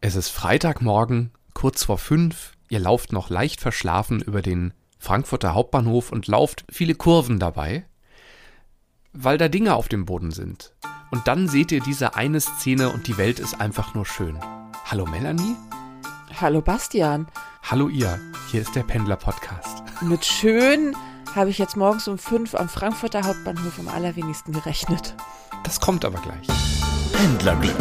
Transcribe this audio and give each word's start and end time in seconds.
Es 0.00 0.14
ist 0.14 0.28
Freitagmorgen, 0.28 1.32
kurz 1.54 1.82
vor 1.82 1.98
fünf. 1.98 2.52
Ihr 2.68 2.78
lauft 2.78 3.12
noch 3.12 3.30
leicht 3.30 3.60
verschlafen 3.60 4.20
über 4.20 4.42
den 4.42 4.72
Frankfurter 5.00 5.54
Hauptbahnhof 5.54 6.12
und 6.12 6.28
lauft 6.28 6.64
viele 6.70 6.94
Kurven 6.94 7.40
dabei, 7.40 7.84
weil 9.12 9.38
da 9.38 9.48
Dinge 9.48 9.74
auf 9.74 9.88
dem 9.88 10.04
Boden 10.04 10.30
sind. 10.30 10.72
Und 11.10 11.26
dann 11.26 11.48
seht 11.48 11.72
ihr 11.72 11.80
diese 11.80 12.14
eine 12.14 12.40
Szene 12.40 12.90
und 12.90 13.08
die 13.08 13.18
Welt 13.18 13.40
ist 13.40 13.60
einfach 13.60 13.94
nur 13.94 14.06
schön. 14.06 14.38
Hallo 14.84 15.04
Melanie? 15.04 15.56
Hallo 16.40 16.60
Bastian. 16.60 17.26
Hallo 17.64 17.88
ihr, 17.88 18.20
hier 18.52 18.60
ist 18.60 18.76
der 18.76 18.84
Pendler-Podcast. 18.84 19.82
Mit 20.02 20.24
schön 20.24 20.94
habe 21.34 21.50
ich 21.50 21.58
jetzt 21.58 21.76
morgens 21.76 22.06
um 22.06 22.18
fünf 22.18 22.54
am 22.54 22.68
Frankfurter 22.68 23.24
Hauptbahnhof 23.24 23.80
am 23.80 23.88
allerwenigsten 23.88 24.52
gerechnet. 24.52 25.16
Das 25.64 25.80
kommt 25.80 26.04
aber 26.04 26.20
gleich. 26.20 26.46
Pendlerglück 27.12 27.74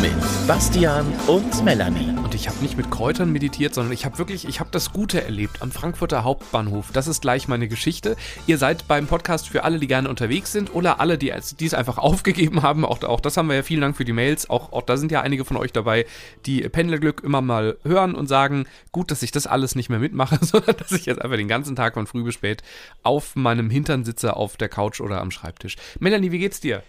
mit 0.00 0.46
Bastian 0.46 1.06
und 1.26 1.64
Melanie. 1.64 2.14
Und 2.22 2.34
ich 2.34 2.48
habe 2.48 2.58
nicht 2.60 2.76
mit 2.76 2.90
Kräutern 2.90 3.32
meditiert, 3.32 3.74
sondern 3.74 3.92
ich 3.92 4.04
habe 4.04 4.18
wirklich, 4.18 4.46
ich 4.46 4.60
habe 4.60 4.70
das 4.72 4.92
Gute 4.92 5.22
erlebt 5.22 5.60
am 5.60 5.70
Frankfurter 5.70 6.24
Hauptbahnhof. 6.24 6.90
Das 6.92 7.06
ist 7.06 7.22
gleich 7.22 7.48
meine 7.48 7.68
Geschichte. 7.68 8.16
Ihr 8.46 8.58
seid 8.58 8.88
beim 8.88 9.06
Podcast 9.06 9.48
für 9.48 9.64
alle, 9.64 9.78
die 9.78 9.86
gerne 9.86 10.08
unterwegs 10.08 10.52
sind 10.52 10.74
oder 10.74 11.00
alle, 11.00 11.18
die, 11.18 11.32
die 11.58 11.66
es 11.66 11.74
einfach 11.74 11.98
aufgegeben 12.12 12.62
haben. 12.62 12.84
Auch, 12.84 13.02
auch 13.02 13.20
das 13.20 13.36
haben 13.36 13.48
wir 13.48 13.56
ja. 13.56 13.62
Vielen 13.62 13.80
Dank 13.80 13.96
für 13.96 14.04
die 14.04 14.12
Mails. 14.12 14.48
Auch, 14.48 14.72
auch 14.72 14.82
da 14.82 14.96
sind 14.96 15.12
ja 15.12 15.20
einige 15.20 15.44
von 15.44 15.56
euch 15.56 15.72
dabei, 15.72 16.06
die 16.46 16.62
Pendlerglück 16.62 17.22
immer 17.22 17.42
mal 17.42 17.76
hören 17.84 18.14
und 18.14 18.28
sagen, 18.28 18.66
gut, 18.92 19.10
dass 19.10 19.22
ich 19.22 19.32
das 19.32 19.46
alles 19.46 19.74
nicht 19.74 19.90
mehr 19.90 19.98
mitmache, 19.98 20.38
sondern 20.44 20.76
dass 20.76 20.92
ich 20.92 21.06
jetzt 21.06 21.20
einfach 21.20 21.36
den 21.36 21.48
ganzen 21.48 21.76
Tag 21.76 21.94
von 21.94 22.06
früh 22.06 22.24
bis 22.24 22.34
spät 22.34 22.62
auf 23.02 23.36
meinem 23.36 23.68
Hintern 23.68 24.04
sitze, 24.04 24.36
auf 24.36 24.56
der 24.56 24.68
Couch 24.68 25.00
oder 25.00 25.20
am 25.20 25.30
Schreibtisch. 25.30 25.76
Melanie, 26.00 26.30
wie 26.30 26.38
geht's 26.38 26.60
dir? 26.60 26.82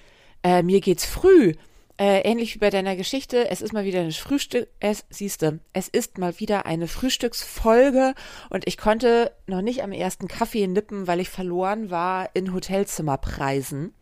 Äh, 0.44 0.64
mir 0.64 0.82
geht's 0.82 1.06
früh. 1.06 1.54
Äh, 2.00 2.22
ähnlich 2.22 2.56
wie 2.56 2.60
bei 2.60 2.72
deiner 2.72 2.96
Geschichte, 2.96 3.52
es 3.52 3.62
ist 3.62 3.72
mal 3.72 3.86
wieder 3.86 4.02
ein 4.02 4.12
Frühstück, 4.12 4.68
es, 4.80 5.06
siehste, 5.12 5.60
es 5.74 5.88
ist 5.88 6.18
mal 6.18 6.40
wieder 6.40 6.66
eine 6.66 6.88
Frühstücksfolge 6.88 8.16
und 8.50 8.68
ich 8.68 8.80
konnte 8.80 9.32
noch 9.46 9.62
nicht 9.62 9.84
am 9.84 9.92
ersten 9.92 10.28
Kaffee 10.28 10.66
nippen, 10.66 11.06
weil 11.06 11.20
ich 11.20 11.30
verloren 11.30 11.92
war 11.92 12.32
in 12.34 12.52
Hotelzimmerpreisen. 12.52 13.94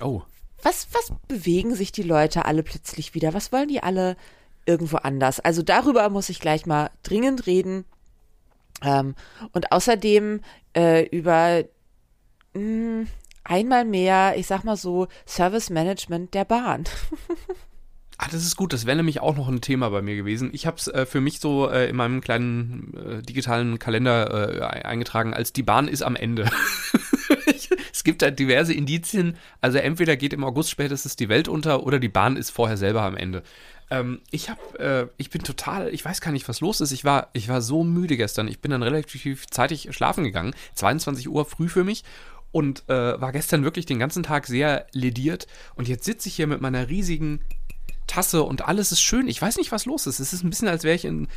Oh. 0.00 0.22
Was, 0.62 0.88
was 0.92 1.12
bewegen 1.28 1.74
sich 1.74 1.92
die 1.92 2.02
Leute 2.02 2.46
alle 2.46 2.62
plötzlich 2.62 3.14
wieder? 3.14 3.34
Was 3.34 3.52
wollen 3.52 3.68
die 3.68 3.82
alle 3.82 4.16
irgendwo 4.64 4.96
anders? 4.96 5.38
Also 5.38 5.62
darüber 5.62 6.08
muss 6.08 6.30
ich 6.30 6.40
gleich 6.40 6.64
mal 6.64 6.90
dringend 7.02 7.46
reden. 7.46 7.84
Ähm, 8.82 9.14
und 9.52 9.70
außerdem 9.70 10.40
äh, 10.74 11.04
über 11.08 11.62
mh, 12.54 12.60
hm, 12.60 13.08
einmal 13.46 13.84
mehr, 13.84 14.34
ich 14.36 14.46
sag 14.46 14.64
mal 14.64 14.76
so, 14.76 15.08
Service 15.26 15.70
Management 15.70 16.34
der 16.34 16.44
Bahn. 16.44 16.84
Ah, 18.18 18.28
das 18.32 18.44
ist 18.44 18.56
gut. 18.56 18.72
Das 18.72 18.86
wäre 18.86 18.96
nämlich 18.96 19.20
auch 19.20 19.36
noch 19.36 19.46
ein 19.46 19.60
Thema 19.60 19.90
bei 19.90 20.00
mir 20.00 20.16
gewesen. 20.16 20.48
Ich 20.54 20.66
habe 20.66 20.78
es 20.78 20.88
äh, 20.88 21.04
für 21.04 21.20
mich 21.20 21.38
so 21.38 21.68
äh, 21.68 21.90
in 21.90 21.96
meinem 21.96 22.22
kleinen 22.22 22.94
äh, 22.94 23.22
digitalen 23.22 23.78
Kalender 23.78 24.54
äh, 24.54 24.84
eingetragen, 24.86 25.34
als 25.34 25.52
die 25.52 25.62
Bahn 25.62 25.86
ist 25.86 26.00
am 26.02 26.16
Ende. 26.16 26.48
es 27.92 28.04
gibt 28.04 28.22
da 28.22 28.30
diverse 28.30 28.72
Indizien. 28.72 29.36
Also 29.60 29.76
entweder 29.78 30.16
geht 30.16 30.32
im 30.32 30.44
August 30.44 30.70
spätestens 30.70 31.16
die 31.16 31.28
Welt 31.28 31.46
unter 31.46 31.84
oder 31.84 31.98
die 31.98 32.08
Bahn 32.08 32.36
ist 32.36 32.48
vorher 32.48 32.78
selber 32.78 33.02
am 33.02 33.18
Ende. 33.18 33.42
Ähm, 33.90 34.22
ich 34.30 34.48
habe, 34.48 34.78
äh, 34.78 35.08
ich 35.18 35.28
bin 35.28 35.42
total, 35.42 35.92
ich 35.92 36.02
weiß 36.02 36.22
gar 36.22 36.32
nicht, 36.32 36.48
was 36.48 36.62
los 36.62 36.80
ist. 36.80 36.92
Ich 36.92 37.04
war, 37.04 37.28
ich 37.34 37.48
war 37.48 37.60
so 37.60 37.84
müde 37.84 38.16
gestern. 38.16 38.48
Ich 38.48 38.60
bin 38.60 38.70
dann 38.70 38.82
relativ 38.82 39.46
zeitig 39.48 39.88
schlafen 39.90 40.24
gegangen. 40.24 40.54
22 40.74 41.28
Uhr 41.28 41.44
früh 41.44 41.68
für 41.68 41.84
mich 41.84 42.02
und 42.56 42.88
äh, 42.88 43.20
war 43.20 43.32
gestern 43.32 43.64
wirklich 43.64 43.84
den 43.84 43.98
ganzen 43.98 44.22
Tag 44.22 44.46
sehr 44.46 44.86
lediert. 44.92 45.46
Und 45.74 45.88
jetzt 45.88 46.06
sitze 46.06 46.30
ich 46.30 46.36
hier 46.36 46.46
mit 46.46 46.62
meiner 46.62 46.88
riesigen 46.88 47.40
Tasse 48.06 48.44
und 48.44 48.66
alles 48.66 48.92
ist 48.92 49.02
schön. 49.02 49.28
Ich 49.28 49.42
weiß 49.42 49.58
nicht, 49.58 49.72
was 49.72 49.84
los 49.84 50.06
ist. 50.06 50.20
Es 50.20 50.32
ist 50.32 50.42
ein 50.42 50.48
bisschen, 50.48 50.68
als 50.68 50.82
wäre 50.82 50.96
ich 50.96 51.04
in, 51.04 51.28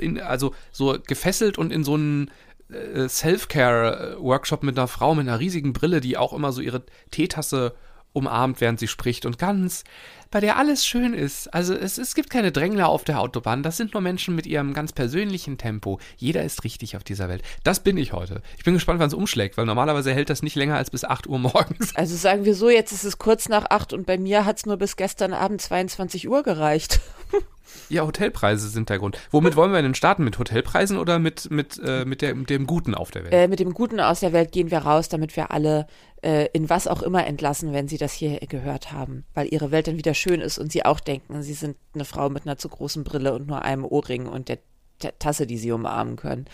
in, 0.00 0.20
also 0.20 0.54
so 0.70 0.96
gefesselt 1.04 1.58
und 1.58 1.72
in 1.72 1.82
so 1.82 1.94
einen 1.94 2.30
äh, 2.70 3.08
Self-Care-Workshop 3.08 4.62
mit 4.62 4.78
einer 4.78 4.86
Frau 4.86 5.16
mit 5.16 5.26
einer 5.26 5.40
riesigen 5.40 5.72
Brille, 5.72 6.00
die 6.00 6.16
auch 6.16 6.32
immer 6.32 6.52
so 6.52 6.60
ihre 6.60 6.84
Teetasse 7.10 7.74
umarmt, 8.12 8.60
während 8.60 8.78
sie 8.78 8.86
spricht 8.86 9.26
und 9.26 9.36
ganz, 9.36 9.82
bei 10.30 10.40
der 10.40 10.56
alles 10.56 10.86
schön 10.86 11.14
ist. 11.14 11.52
Also 11.54 11.74
es, 11.74 11.98
es 11.98 12.14
gibt 12.14 12.30
keine 12.30 12.52
Drängler 12.52 12.88
auf 12.88 13.04
der 13.04 13.20
Autobahn. 13.20 13.62
Das 13.62 13.76
sind 13.76 13.94
nur 13.94 14.02
Menschen 14.02 14.34
mit 14.34 14.46
ihrem 14.46 14.74
ganz 14.74 14.92
persönlichen 14.92 15.58
Tempo. 15.58 15.98
Jeder 16.16 16.42
ist 16.44 16.64
richtig 16.64 16.96
auf 16.96 17.04
dieser 17.04 17.28
Welt. 17.28 17.42
Das 17.64 17.80
bin 17.80 17.96
ich 17.96 18.12
heute. 18.12 18.42
Ich 18.56 18.64
bin 18.64 18.74
gespannt, 18.74 19.00
wann 19.00 19.08
es 19.08 19.14
umschlägt, 19.14 19.56
weil 19.56 19.66
normalerweise 19.66 20.12
hält 20.12 20.30
das 20.30 20.42
nicht 20.42 20.56
länger 20.56 20.76
als 20.76 20.90
bis 20.90 21.04
8 21.04 21.26
Uhr 21.26 21.38
morgens. 21.38 21.94
Also 21.96 22.16
sagen 22.16 22.44
wir 22.44 22.54
so, 22.54 22.68
jetzt 22.68 22.92
ist 22.92 23.04
es 23.04 23.18
kurz 23.18 23.48
nach 23.48 23.66
8 23.70 23.92
und 23.92 24.06
bei 24.06 24.18
mir 24.18 24.44
hat 24.44 24.58
es 24.58 24.66
nur 24.66 24.76
bis 24.76 24.96
gestern 24.96 25.32
Abend 25.32 25.60
22 25.60 26.28
Uhr 26.28 26.42
gereicht. 26.42 27.00
Ja, 27.88 28.06
Hotelpreise 28.06 28.68
sind 28.68 28.88
der 28.88 28.98
Grund. 28.98 29.18
Womit 29.30 29.56
wollen 29.56 29.72
wir 29.72 29.82
denn 29.82 29.94
starten? 29.94 30.24
Mit 30.24 30.38
Hotelpreisen 30.38 30.98
oder 30.98 31.18
mit, 31.18 31.50
mit, 31.50 31.80
äh, 31.84 32.04
mit, 32.04 32.22
der, 32.22 32.34
mit 32.34 32.50
dem 32.50 32.66
Guten 32.66 32.94
auf 32.94 33.10
der 33.10 33.24
Welt? 33.24 33.32
Äh, 33.32 33.48
mit 33.48 33.60
dem 33.60 33.74
Guten 33.74 34.00
aus 34.00 34.20
der 34.20 34.32
Welt 34.32 34.52
gehen 34.52 34.70
wir 34.70 34.78
raus, 34.78 35.08
damit 35.08 35.36
wir 35.36 35.50
alle 35.50 35.86
äh, 36.22 36.48
in 36.52 36.68
was 36.68 36.86
auch 36.86 37.02
immer 37.02 37.26
entlassen, 37.26 37.72
wenn 37.72 37.88
sie 37.88 37.98
das 37.98 38.12
hier 38.12 38.38
gehört 38.40 38.92
haben. 38.92 39.24
Weil 39.34 39.48
ihre 39.52 39.70
Welt 39.70 39.86
dann 39.88 39.96
wieder 39.96 40.14
schön 40.18 40.40
ist 40.40 40.58
und 40.58 40.72
sie 40.72 40.84
auch 40.84 41.00
denken, 41.00 41.42
sie 41.42 41.54
sind 41.54 41.76
eine 41.94 42.04
Frau 42.04 42.28
mit 42.28 42.44
einer 42.44 42.58
zu 42.58 42.68
großen 42.68 43.04
Brille 43.04 43.34
und 43.34 43.46
nur 43.46 43.62
einem 43.62 43.84
Ohrring 43.84 44.26
und 44.26 44.48
der, 44.48 44.58
der 45.02 45.18
Tasse, 45.18 45.46
die 45.46 45.58
sie 45.58 45.72
umarmen 45.72 46.16
können. 46.16 46.46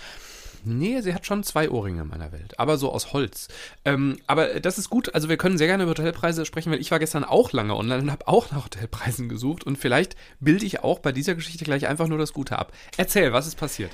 Nee, 0.66 1.02
sie 1.02 1.14
hat 1.14 1.26
schon 1.26 1.42
zwei 1.42 1.68
Ohrringe 1.68 2.02
in 2.02 2.08
meiner 2.08 2.32
Welt, 2.32 2.58
aber 2.58 2.78
so 2.78 2.90
aus 2.90 3.12
Holz. 3.12 3.48
Ähm, 3.84 4.18
aber 4.26 4.60
das 4.60 4.78
ist 4.78 4.88
gut, 4.88 5.14
also 5.14 5.28
wir 5.28 5.36
können 5.36 5.58
sehr 5.58 5.66
gerne 5.66 5.82
über 5.82 5.90
Hotelpreise 5.90 6.46
sprechen, 6.46 6.72
weil 6.72 6.80
ich 6.80 6.90
war 6.90 6.98
gestern 6.98 7.24
auch 7.24 7.52
lange 7.52 7.76
online 7.76 8.02
und 8.02 8.10
habe 8.10 8.26
auch 8.28 8.50
nach 8.50 8.64
Hotelpreisen 8.64 9.28
gesucht 9.28 9.64
und 9.64 9.76
vielleicht 9.76 10.16
bilde 10.40 10.64
ich 10.64 10.82
auch 10.82 11.00
bei 11.00 11.12
dieser 11.12 11.34
Geschichte 11.34 11.64
gleich 11.64 11.86
einfach 11.86 12.08
nur 12.08 12.18
das 12.18 12.32
Gute 12.32 12.58
ab. 12.58 12.72
Erzähl, 12.96 13.34
was 13.34 13.46
ist 13.46 13.56
passiert? 13.56 13.90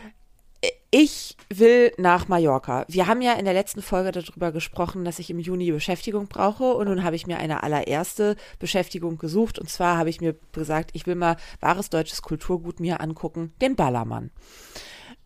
Ich 0.92 1.36
will 1.48 1.92
nach 1.98 2.26
Mallorca. 2.26 2.84
Wir 2.88 3.06
haben 3.06 3.22
ja 3.22 3.34
in 3.34 3.44
der 3.44 3.54
letzten 3.54 3.80
Folge 3.80 4.10
darüber 4.10 4.50
gesprochen, 4.50 5.04
dass 5.04 5.20
ich 5.20 5.30
im 5.30 5.38
Juni 5.38 5.70
Beschäftigung 5.70 6.26
brauche 6.26 6.74
und 6.74 6.88
nun 6.88 7.04
habe 7.04 7.14
ich 7.14 7.28
mir 7.28 7.38
eine 7.38 7.62
allererste 7.62 8.34
Beschäftigung 8.58 9.16
gesucht 9.16 9.60
und 9.60 9.70
zwar 9.70 9.96
habe 9.98 10.10
ich 10.10 10.20
mir 10.20 10.34
gesagt, 10.50 10.90
ich 10.94 11.06
will 11.06 11.14
mal 11.14 11.36
wahres 11.60 11.90
deutsches 11.90 12.22
Kulturgut 12.22 12.80
mir 12.80 13.00
angucken, 13.00 13.52
den 13.60 13.76
Ballermann. 13.76 14.32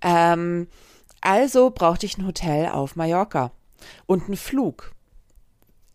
Ähm, 0.02 0.68
also 1.22 1.70
brauchte 1.70 2.04
ich 2.04 2.18
ein 2.18 2.26
Hotel 2.26 2.68
auf 2.68 2.94
Mallorca 2.94 3.50
und 4.04 4.24
einen 4.24 4.36
Flug. 4.36 4.92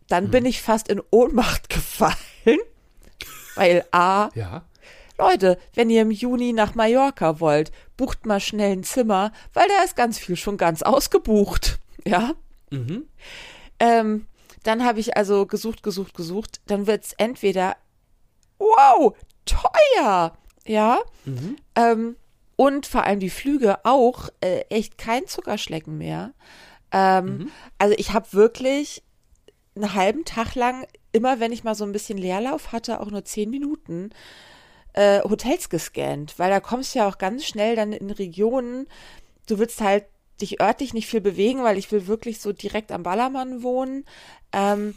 Dann 0.08 0.26
hm. 0.26 0.32
bin 0.32 0.46
ich 0.46 0.64
fast 0.64 0.88
in 0.88 1.00
Ohnmacht 1.12 1.70
gefallen, 1.70 2.18
weil 3.54 3.86
A, 3.92 4.30
ja. 4.34 4.64
Leute, 5.20 5.58
wenn 5.74 5.90
ihr 5.90 6.02
im 6.02 6.12
Juni 6.12 6.54
nach 6.54 6.76
Mallorca 6.76 7.40
wollt, 7.40 7.72
bucht 7.98 8.26
mal 8.26 8.40
schnell 8.40 8.72
ein 8.72 8.84
Zimmer, 8.84 9.32
weil 9.54 9.68
da 9.68 9.84
ist 9.84 9.96
ganz 9.96 10.18
viel 10.18 10.36
schon 10.36 10.58
ganz 10.58 10.82
ausgebucht. 10.82 11.80
Ja. 12.06 12.32
Mhm. 12.72 13.10
Ähm, 13.78 14.26
dann 14.64 14.86
habe 14.86 15.02
ich 15.02 15.18
also 15.18 15.46
gesucht, 15.46 15.84
gesucht, 15.84 16.14
gesucht. 16.14 16.62
Dann 16.66 16.88
wird 16.88 17.04
es 17.04 17.14
entweder, 17.18 17.76
wow, 18.58 19.14
teuer. 19.44 20.38
Ja. 20.66 21.00
Mhm. 21.26 21.58
Ähm, 21.76 22.16
und 22.56 22.86
vor 22.86 23.04
allem 23.04 23.20
die 23.20 23.30
Flüge 23.30 23.84
auch 23.84 24.30
äh, 24.40 24.62
echt 24.70 24.98
kein 24.98 25.28
Zuckerschlecken 25.28 25.98
mehr. 25.98 26.34
Ähm, 26.94 27.26
mhm. 27.26 27.52
Also 27.78 27.96
ich 27.98 28.14
habe 28.14 28.32
wirklich 28.32 29.04
einen 29.76 29.94
halben 29.94 30.24
Tag 30.24 30.56
lang, 30.56 30.88
immer 31.12 31.42
wenn 31.42 31.52
ich 31.52 31.66
mal 31.66 31.76
so 31.76 31.84
ein 31.84 31.92
bisschen 31.92 32.18
Leerlauf 32.18 32.72
hatte, 32.72 33.02
auch 33.02 33.12
nur 33.12 33.26
zehn 33.26 33.50
Minuten, 33.50 34.12
äh, 34.94 35.22
Hotels 35.22 35.70
gescannt, 35.70 36.36
weil 36.38 36.50
da 36.50 36.60
kommst 36.60 36.94
du 36.94 37.00
ja 37.00 37.08
auch 37.08 37.18
ganz 37.18 37.46
schnell 37.46 37.76
dann 37.76 37.94
in 37.94 38.12
Regionen, 38.12 38.88
du 39.48 39.60
willst 39.60 39.82
halt 39.82 40.06
dich 40.42 40.62
örtlich 40.62 40.94
nicht 40.94 41.08
viel 41.08 41.22
bewegen, 41.22 41.64
weil 41.64 41.78
ich 41.78 41.92
will 41.92 42.08
wirklich 42.08 42.40
so 42.40 42.54
direkt 42.54 42.92
am 42.92 43.04
Ballermann 43.04 43.62
wohnen. 43.62 44.06
Ähm, 44.54 44.96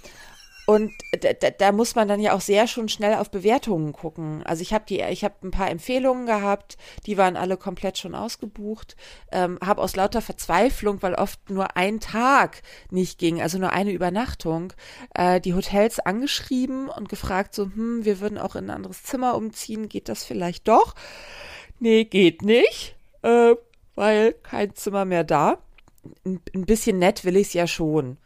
und 0.64 0.92
da, 1.20 1.50
da, 1.50 1.72
muss 1.72 1.96
man 1.96 2.06
dann 2.06 2.20
ja 2.20 2.34
auch 2.34 2.40
sehr 2.40 2.68
schon 2.68 2.88
schnell 2.88 3.14
auf 3.14 3.32
Bewertungen 3.32 3.92
gucken. 3.92 4.42
Also 4.44 4.62
ich 4.62 4.72
habe 4.72 4.84
die, 4.88 5.00
ich 5.00 5.24
habe 5.24 5.34
ein 5.42 5.50
paar 5.50 5.68
Empfehlungen 5.68 6.24
gehabt, 6.26 6.76
die 7.06 7.18
waren 7.18 7.36
alle 7.36 7.56
komplett 7.56 7.98
schon 7.98 8.14
ausgebucht. 8.14 8.94
Ähm, 9.32 9.58
habe 9.64 9.82
aus 9.82 9.96
lauter 9.96 10.22
Verzweiflung, 10.22 11.02
weil 11.02 11.14
oft 11.14 11.50
nur 11.50 11.76
ein 11.76 11.98
Tag 11.98 12.62
nicht 12.90 13.18
ging, 13.18 13.42
also 13.42 13.58
nur 13.58 13.70
eine 13.70 13.90
Übernachtung, 13.90 14.72
äh, 15.14 15.40
die 15.40 15.54
Hotels 15.54 15.98
angeschrieben 15.98 16.88
und 16.88 17.08
gefragt 17.08 17.54
so, 17.54 17.64
hm, 17.64 18.04
wir 18.04 18.20
würden 18.20 18.38
auch 18.38 18.54
in 18.54 18.66
ein 18.66 18.76
anderes 18.76 19.02
Zimmer 19.02 19.34
umziehen, 19.34 19.88
geht 19.88 20.08
das 20.08 20.22
vielleicht 20.22 20.68
doch? 20.68 20.94
Nee, 21.80 22.04
geht 22.04 22.42
nicht, 22.42 22.94
äh, 23.22 23.56
weil 23.96 24.34
kein 24.44 24.76
Zimmer 24.76 25.04
mehr 25.06 25.24
da. 25.24 25.58
Ein, 26.24 26.40
ein 26.54 26.66
bisschen 26.66 27.00
nett 27.00 27.24
will 27.24 27.36
ich 27.36 27.48
es 27.48 27.52
ja 27.52 27.66
schon. 27.66 28.18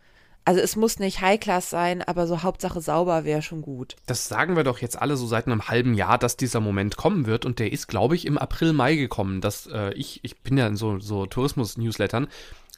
Also 0.46 0.60
es 0.60 0.76
muss 0.76 1.00
nicht 1.00 1.20
High-Class 1.20 1.70
sein, 1.70 2.02
aber 2.02 2.28
so 2.28 2.44
Hauptsache 2.44 2.80
sauber 2.80 3.24
wäre 3.24 3.42
schon 3.42 3.62
gut. 3.62 3.96
Das 4.06 4.28
sagen 4.28 4.54
wir 4.54 4.62
doch 4.62 4.78
jetzt 4.78 4.96
alle 4.96 5.16
so 5.16 5.26
seit 5.26 5.46
einem 5.46 5.66
halben 5.66 5.92
Jahr, 5.92 6.18
dass 6.18 6.36
dieser 6.36 6.60
Moment 6.60 6.96
kommen 6.96 7.26
wird. 7.26 7.44
Und 7.44 7.58
der 7.58 7.72
ist, 7.72 7.88
glaube 7.88 8.14
ich, 8.14 8.26
im 8.26 8.38
April, 8.38 8.72
Mai 8.72 8.94
gekommen. 8.94 9.40
Dass, 9.40 9.66
äh, 9.66 9.92
ich, 9.94 10.20
ich 10.22 10.40
bin 10.42 10.56
ja 10.56 10.68
in 10.68 10.76
so, 10.76 11.00
so 11.00 11.26
Tourismus-Newslettern, 11.26 12.28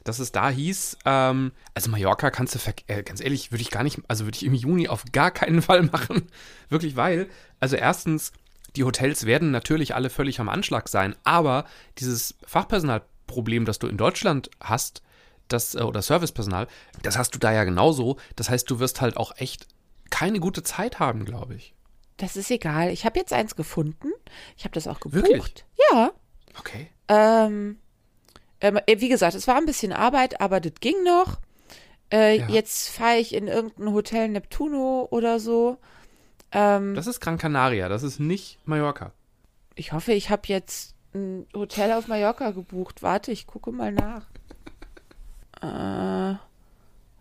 dass 0.03 0.19
es 0.19 0.33
da 0.33 0.49
hieß, 0.49 0.97
ähm, 1.05 1.53
also 1.75 1.91
Mallorca 1.91 2.31
kannst 2.31 2.55
du, 2.55 2.59
äh, 2.87 3.03
ganz 3.03 3.21
ehrlich, 3.21 3.53
würde 3.53 3.61
ich 3.61 3.71
gar 3.71 3.85
nicht, 3.85 4.01
also 4.09 4.25
würde 4.25 4.37
ich 4.37 4.47
im 4.47 4.55
Juni 4.55 4.89
auf 4.89 5.05
gar 5.13 5.31
keinen 5.31 5.61
Fall 5.69 5.83
machen. 5.83 6.23
Wirklich, 6.71 6.97
weil, 6.97 7.29
also 7.61 7.77
erstens, 7.77 8.33
die 8.77 8.85
Hotels 8.85 9.27
werden 9.27 9.51
natürlich 9.51 9.95
alle 9.95 10.09
völlig 10.09 10.41
am 10.41 10.49
Anschlag 10.49 10.89
sein, 10.89 11.15
aber 11.23 11.67
dieses 11.99 12.35
Fachpersonalproblem, 12.47 13.67
das 13.67 13.79
du 13.79 13.89
in 13.89 13.99
Deutschland 13.99 14.49
hast, 14.59 15.03
das, 15.49 15.75
äh, 15.75 15.83
oder 15.83 16.03
Servicepersonal, 16.03 16.67
das 17.03 17.19
hast 17.19 17.35
du 17.35 17.39
da 17.39 17.53
ja 17.53 17.65
genauso. 17.65 18.17
Das 18.37 18.51
heißt, 18.51 18.69
du 18.71 18.79
wirst 18.81 19.01
halt 19.01 19.17
auch 19.17 19.33
echt 19.37 19.67
keine 20.11 20.41
gute 20.41 20.63
Zeit 20.63 20.99
haben, 21.01 21.25
glaube 21.25 21.55
ich. 21.55 21.75
Das 22.17 22.37
ist 22.37 22.51
egal. 22.51 22.91
Ich 22.91 23.05
habe 23.05 23.19
jetzt 23.19 23.33
eins 23.33 23.55
gefunden. 23.57 24.09
Ich 24.57 24.65
habe 24.65 24.73
das 24.75 24.87
auch 24.89 25.01
gebucht. 25.01 25.23
Wirklich? 25.25 25.65
Ja. 25.93 26.11
Okay. 26.59 26.89
Ähm, 27.09 27.79
ähm, 28.61 28.79
wie 28.87 29.09
gesagt, 29.09 29.35
es 29.35 29.47
war 29.47 29.57
ein 29.57 29.67
bisschen 29.67 29.93
Arbeit, 29.93 30.41
aber 30.41 30.61
das 30.61 30.73
ging 30.81 31.03
noch. 31.05 31.39
Äh, 32.13 32.39
Ja. 32.39 32.49
Jetzt 32.49 32.89
fahre 32.89 33.19
ich 33.19 33.35
in 33.35 33.47
irgendein 33.47 33.93
Hotel 33.93 34.29
Neptuno 34.29 35.07
oder 35.11 35.39
so. 35.39 35.77
Ähm, 36.51 36.95
Das 36.95 37.07
ist 37.07 37.21
Gran 37.21 37.39
Canaria, 37.39 37.89
das 37.89 38.03
ist 38.03 38.19
nicht 38.19 38.59
Mallorca. 38.65 39.13
ich 39.77 39.93
hoffe, 39.93 40.13
ich 40.13 40.31
habe 40.31 40.43
jetzt 40.47 40.95
ein 41.15 41.47
Hotel 41.55 41.93
auf 41.93 42.09
Mallorca 42.09 42.51
gebucht. 42.51 43.03
Warte, 43.03 43.31
ich 43.31 43.47
gucke 43.47 43.71
mal 43.71 43.93
nach. 43.93 44.27
Äh, 45.63 46.31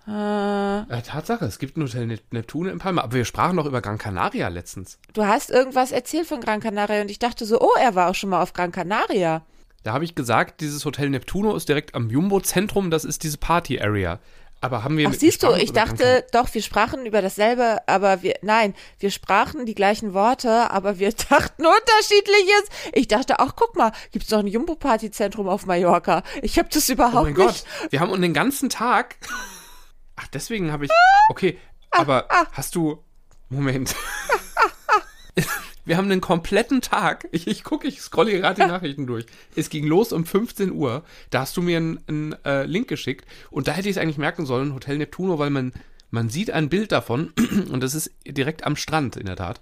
äh, 0.09 1.01
Tatsache, 1.01 1.43
es 1.45 1.59
gibt 1.59 1.77
ein 1.77 1.83
Hotel 1.83 2.05
Nep- 2.05 2.21
Neptune 2.31 2.69
in 2.71 2.79
Palma, 2.79 3.01
aber 3.03 3.13
wir 3.13 3.25
sprachen 3.25 3.57
doch 3.57 3.65
über 3.65 3.81
Gran 3.81 3.97
Canaria 3.97 4.47
letztens. 4.47 4.99
du 5.13 5.25
hast 5.25 5.49
irgendwas 5.49 5.91
erzählt 5.91 6.27
von 6.27 6.39
Gran 6.39 6.61
Canaria 6.61 7.01
und 7.01 7.11
ich 7.11 7.19
dachte 7.19 7.45
so, 7.45 7.59
oh, 7.59 7.71
er 7.79 7.93
war 7.95 8.09
auch 8.09 8.15
schon 8.15 8.29
mal 8.29 8.41
auf 8.41 8.53
Gran 8.53 8.71
Canaria. 8.71 9.41
Da 9.83 9.93
habe 9.93 10.05
ich 10.05 10.15
gesagt, 10.15 10.61
dieses 10.61 10.83
Hotel 10.85 11.09
Neptuno 11.09 11.55
ist 11.55 11.67
direkt 11.69 11.93
am 11.95 12.09
Jumbo-Zentrum, 12.09 12.89
das 12.89 13.05
ist 13.05 13.23
diese 13.23 13.37
Party-Area. 13.37 14.19
Aber 14.59 14.83
haben 14.83 14.97
wir. 14.97 15.07
Ach, 15.07 15.13
siehst 15.13 15.43
du, 15.43 15.51
ich 15.53 15.71
dachte, 15.71 16.25
doch, 16.31 16.51
wir 16.53 16.63
sprachen 16.63 17.05
über 17.05 17.21
dasselbe, 17.21 17.77
aber 17.87 18.23
wir, 18.23 18.35
nein, 18.41 18.73
wir 18.99 19.11
sprachen 19.11 19.65
die 19.67 19.75
gleichen 19.75 20.13
Worte, 20.13 20.71
aber 20.71 20.97
wir 20.97 21.11
dachten 21.29 21.65
unterschiedliches. 21.65 22.63
Ich 22.93 23.07
dachte, 23.07 23.39
ach, 23.39 23.53
guck 23.55 23.75
mal, 23.75 23.91
gibt's 24.11 24.31
noch 24.31 24.39
ein 24.39 24.47
Jumbo-Party-Zentrum 24.47 25.47
auf 25.47 25.65
Mallorca? 25.67 26.23
Ich 26.41 26.57
habe 26.57 26.69
das 26.71 26.89
Oh 26.89 26.93
überhaupt 26.93 27.25
mein 27.25 27.33
Gott, 27.35 27.47
nicht. 27.49 27.91
wir 27.91 27.99
haben 27.99 28.09
uns 28.11 28.21
den 28.21 28.33
ganzen 28.33 28.69
Tag. 28.69 29.15
Ach, 30.15 30.27
deswegen 30.29 30.71
habe 30.71 30.85
ich. 30.85 30.91
Okay, 31.29 31.59
aber 31.91 32.27
hast 32.51 32.73
du. 32.75 33.03
Moment. 33.49 33.95
Wir 35.87 35.95
haben 35.95 36.09
den 36.09 36.19
kompletten 36.19 36.81
Tag. 36.81 37.29
Ich, 37.31 37.47
ich 37.47 37.63
gucke, 37.63 37.87
ich 37.87 38.01
scrolle 38.01 38.33
gerade 38.33 38.61
die 38.61 38.67
Nachrichten 38.71 39.07
durch. 39.07 39.25
Es 39.55 39.69
ging 39.69 39.87
los 39.87 40.11
um 40.11 40.25
15 40.25 40.73
Uhr. 40.73 41.05
Da 41.29 41.39
hast 41.39 41.55
du 41.55 41.61
mir 41.61 41.77
einen, 41.77 41.99
einen 42.07 42.35
äh, 42.43 42.65
Link 42.65 42.89
geschickt. 42.89 43.25
Und 43.51 43.69
da 43.69 43.71
hätte 43.71 43.87
ich 43.87 43.95
es 43.95 44.01
eigentlich 44.01 44.17
merken 44.17 44.45
sollen, 44.45 44.73
Hotel 44.73 44.97
Neptuno, 44.97 45.39
weil 45.39 45.49
man, 45.49 45.71
man 46.11 46.27
sieht 46.27 46.51
ein 46.51 46.67
Bild 46.67 46.91
davon. 46.91 47.31
Und 47.71 47.81
das 47.81 47.95
ist 47.95 48.11
direkt 48.27 48.65
am 48.65 48.75
Strand, 48.75 49.15
in 49.15 49.27
der 49.27 49.37
Tat. 49.37 49.61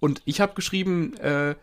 Und 0.00 0.22
ich 0.24 0.40
habe 0.40 0.54
geschrieben, 0.54 1.14
äh, 1.18 1.56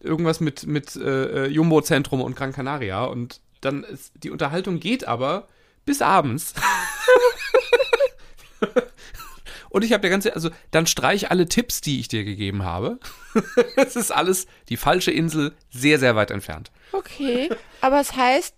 irgendwas 0.00 0.40
mit, 0.40 0.66
mit 0.66 0.96
äh, 0.96 1.46
Jumbo-Zentrum 1.48 2.22
und 2.22 2.36
Gran 2.36 2.54
Canaria. 2.54 3.04
Und 3.04 3.42
dann 3.60 3.84
ist, 3.84 4.12
die 4.22 4.30
Unterhaltung 4.30 4.80
geht 4.80 5.06
aber 5.06 5.46
bis 5.84 6.00
abends. 6.00 6.54
und 9.70 9.84
ich 9.84 9.92
habe 9.92 10.00
der 10.00 10.10
ganze, 10.10 10.34
also 10.34 10.50
dann 10.70 10.86
streich 10.86 11.30
alle 11.30 11.48
Tipps, 11.48 11.80
die 11.80 12.00
ich 12.00 12.08
dir 12.08 12.24
gegeben 12.24 12.64
habe. 12.64 12.98
Es 13.76 13.96
ist 13.96 14.10
alles 14.10 14.46
die 14.68 14.76
falsche 14.76 15.10
Insel, 15.10 15.54
sehr, 15.70 15.98
sehr 15.98 16.16
weit 16.16 16.30
entfernt. 16.30 16.70
Okay, 16.92 17.48
aber 17.80 18.00
es 18.00 18.16
heißt 18.16 18.56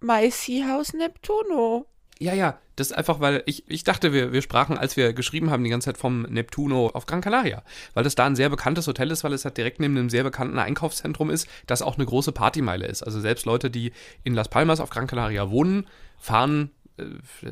My 0.00 0.30
Sea 0.30 0.68
House 0.68 0.92
Neptuno. 0.92 1.86
Ja, 2.18 2.32
ja, 2.32 2.58
das 2.76 2.90
ist 2.90 2.96
einfach, 2.96 3.20
weil 3.20 3.42
ich, 3.46 3.68
ich 3.68 3.84
dachte, 3.84 4.12
wir, 4.12 4.32
wir 4.32 4.40
sprachen, 4.40 4.78
als 4.78 4.96
wir 4.96 5.12
geschrieben 5.12 5.50
haben, 5.50 5.64
die 5.64 5.70
ganze 5.70 5.86
Zeit 5.86 5.98
vom 5.98 6.22
Neptuno 6.22 6.88
auf 6.88 7.04
Gran 7.04 7.20
Canaria. 7.20 7.62
Weil 7.92 8.04
das 8.04 8.14
da 8.14 8.24
ein 8.24 8.36
sehr 8.36 8.48
bekanntes 8.48 8.86
Hotel 8.86 9.10
ist, 9.10 9.24
weil 9.24 9.34
es 9.34 9.44
halt 9.44 9.58
direkt 9.58 9.80
neben 9.80 9.96
einem 9.96 10.08
sehr 10.08 10.24
bekannten 10.24 10.58
Einkaufszentrum 10.58 11.28
ist, 11.28 11.46
das 11.66 11.82
auch 11.82 11.96
eine 11.96 12.06
große 12.06 12.32
Partymeile 12.32 12.86
ist. 12.86 13.02
Also 13.02 13.20
selbst 13.20 13.44
Leute, 13.44 13.70
die 13.70 13.92
in 14.24 14.34
Las 14.34 14.48
Palmas 14.48 14.80
auf 14.80 14.90
Gran 14.90 15.06
Canaria 15.06 15.50
wohnen, 15.50 15.86
fahren 16.18 16.70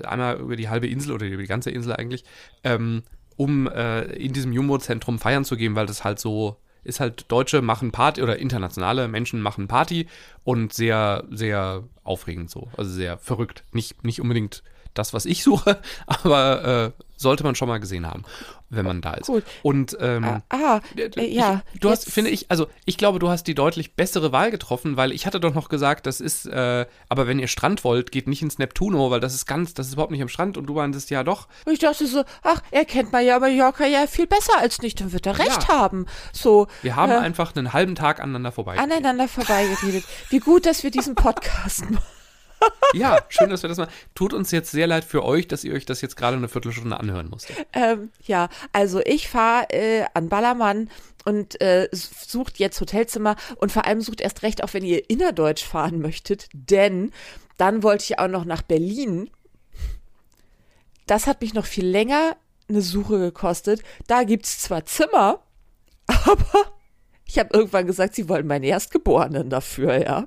einmal 0.04 0.38
über 0.38 0.56
die 0.56 0.68
halbe 0.68 0.88
Insel 0.88 1.12
oder 1.12 1.26
über 1.26 1.42
die 1.42 1.48
ganze 1.48 1.70
Insel 1.70 1.94
eigentlich, 1.94 2.24
ähm, 2.62 3.02
um 3.36 3.66
äh, 3.68 4.02
in 4.16 4.32
diesem 4.32 4.52
Jumbo-Zentrum 4.52 5.18
feiern 5.18 5.44
zu 5.44 5.56
gehen, 5.56 5.74
weil 5.74 5.86
das 5.86 6.04
halt 6.04 6.18
so 6.18 6.56
ist 6.84 7.00
halt 7.00 7.32
Deutsche 7.32 7.62
machen 7.62 7.92
Party 7.92 8.22
oder 8.22 8.38
internationale 8.38 9.08
Menschen 9.08 9.40
machen 9.40 9.68
Party 9.68 10.06
und 10.44 10.72
sehr, 10.72 11.24
sehr 11.30 11.84
aufregend 12.04 12.50
so. 12.50 12.68
Also 12.76 12.90
sehr 12.90 13.16
verrückt. 13.18 13.64
Nicht, 13.72 14.04
nicht 14.04 14.20
unbedingt 14.20 14.62
das, 14.94 15.12
was 15.12 15.26
ich 15.26 15.42
suche, 15.42 15.80
aber 16.06 16.94
äh, 16.96 17.02
sollte 17.16 17.44
man 17.44 17.54
schon 17.54 17.68
mal 17.68 17.78
gesehen 17.78 18.06
haben, 18.06 18.24
wenn 18.70 18.84
man 18.84 19.00
da 19.00 19.14
ist. 19.14 19.28
Gut. 19.28 19.44
Und 19.62 19.96
ähm, 20.00 20.42
Ah, 20.50 20.80
äh, 20.96 21.02
äh, 21.02 21.32
ja. 21.32 21.62
ich, 21.72 21.80
du 21.80 21.88
hast, 21.90 22.10
finde 22.10 22.30
ich, 22.30 22.50
also 22.50 22.66
ich 22.84 22.98
glaube, 22.98 23.18
du 23.20 23.28
hast 23.30 23.44
die 23.46 23.54
deutlich 23.54 23.94
bessere 23.94 24.32
Wahl 24.32 24.50
getroffen, 24.50 24.96
weil 24.96 25.12
ich 25.12 25.24
hatte 25.24 25.38
doch 25.40 25.54
noch 25.54 25.68
gesagt, 25.68 26.06
das 26.06 26.20
ist, 26.20 26.46
äh, 26.46 26.84
aber 27.08 27.26
wenn 27.26 27.38
ihr 27.38 27.46
Strand 27.46 27.84
wollt, 27.84 28.10
geht 28.12 28.26
nicht 28.26 28.42
ins 28.42 28.58
Neptuno, 28.58 29.10
weil 29.10 29.20
das 29.20 29.32
ist 29.34 29.46
ganz, 29.46 29.74
das 29.74 29.86
ist 29.86 29.92
überhaupt 29.94 30.10
nicht 30.12 30.22
am 30.22 30.28
Strand 30.28 30.56
und 30.58 30.66
du 30.66 30.74
meintest 30.74 31.08
ja 31.10 31.22
doch. 31.22 31.46
Ich 31.70 31.78
dachte 31.78 32.06
so, 32.06 32.24
ach, 32.42 32.60
er 32.72 32.84
kennt 32.84 33.12
Mallorca 33.12 33.40
Mallorca 33.46 33.86
ja 33.86 34.06
viel 34.06 34.26
besser 34.26 34.58
als 34.58 34.82
nicht, 34.82 35.00
dann 35.00 35.12
wird 35.12 35.26
er 35.26 35.38
recht 35.38 35.68
Ja. 35.68 35.68
haben. 35.68 36.06
So, 36.32 36.66
Wir 36.82 36.96
haben 36.96 37.12
äh, 37.12 37.16
einfach 37.16 37.54
einen 37.56 37.72
halben 37.72 37.94
Tag 37.94 38.20
aneinander 38.20 38.52
vorbei. 38.52 38.76
aneinander 38.78 39.28
vorbeigeredet. 39.28 40.04
Wie 40.30 40.40
gut, 40.40 40.66
dass 40.66 40.82
wir 40.82 40.90
diesen 40.90 41.14
Podcast 41.14 41.88
machen. 41.90 42.04
ja, 42.94 43.18
schön, 43.28 43.50
dass 43.50 43.62
wir 43.62 43.68
das 43.68 43.78
mal. 43.78 43.88
Tut 44.14 44.32
uns 44.32 44.50
jetzt 44.50 44.70
sehr 44.70 44.86
leid 44.86 45.04
für 45.04 45.24
euch, 45.24 45.48
dass 45.48 45.64
ihr 45.64 45.74
euch 45.74 45.86
das 45.86 46.00
jetzt 46.00 46.16
gerade 46.16 46.36
eine 46.36 46.48
Viertelstunde 46.48 46.98
anhören 46.98 47.28
musstet. 47.28 47.56
Ähm, 47.72 48.10
ja, 48.22 48.48
also 48.72 49.00
ich 49.04 49.28
fahre 49.28 49.66
äh, 49.70 50.04
an 50.14 50.28
Ballermann 50.28 50.90
und 51.24 51.60
äh, 51.60 51.88
sucht 51.92 52.58
jetzt 52.58 52.80
Hotelzimmer 52.80 53.36
und 53.56 53.72
vor 53.72 53.86
allem 53.86 54.00
sucht 54.00 54.20
erst 54.20 54.42
recht, 54.42 54.62
auch 54.62 54.74
wenn 54.74 54.84
ihr 54.84 55.08
innerdeutsch 55.08 55.64
fahren 55.64 56.00
möchtet, 56.00 56.48
denn 56.52 57.12
dann 57.56 57.82
wollte 57.82 58.04
ich 58.04 58.18
auch 58.18 58.28
noch 58.28 58.44
nach 58.44 58.62
Berlin. 58.62 59.30
Das 61.06 61.26
hat 61.26 61.40
mich 61.40 61.54
noch 61.54 61.66
viel 61.66 61.86
länger 61.86 62.36
eine 62.68 62.82
Suche 62.82 63.18
gekostet. 63.18 63.82
Da 64.06 64.24
gibt's 64.24 64.60
zwar 64.60 64.84
Zimmer, 64.86 65.42
aber 66.06 66.72
ich 67.26 67.38
habe 67.38 67.56
irgendwann 67.56 67.86
gesagt, 67.86 68.14
sie 68.14 68.28
wollen 68.28 68.46
meinen 68.46 68.64
Erstgeborenen 68.64 69.50
dafür, 69.50 69.96
ja. 70.02 70.26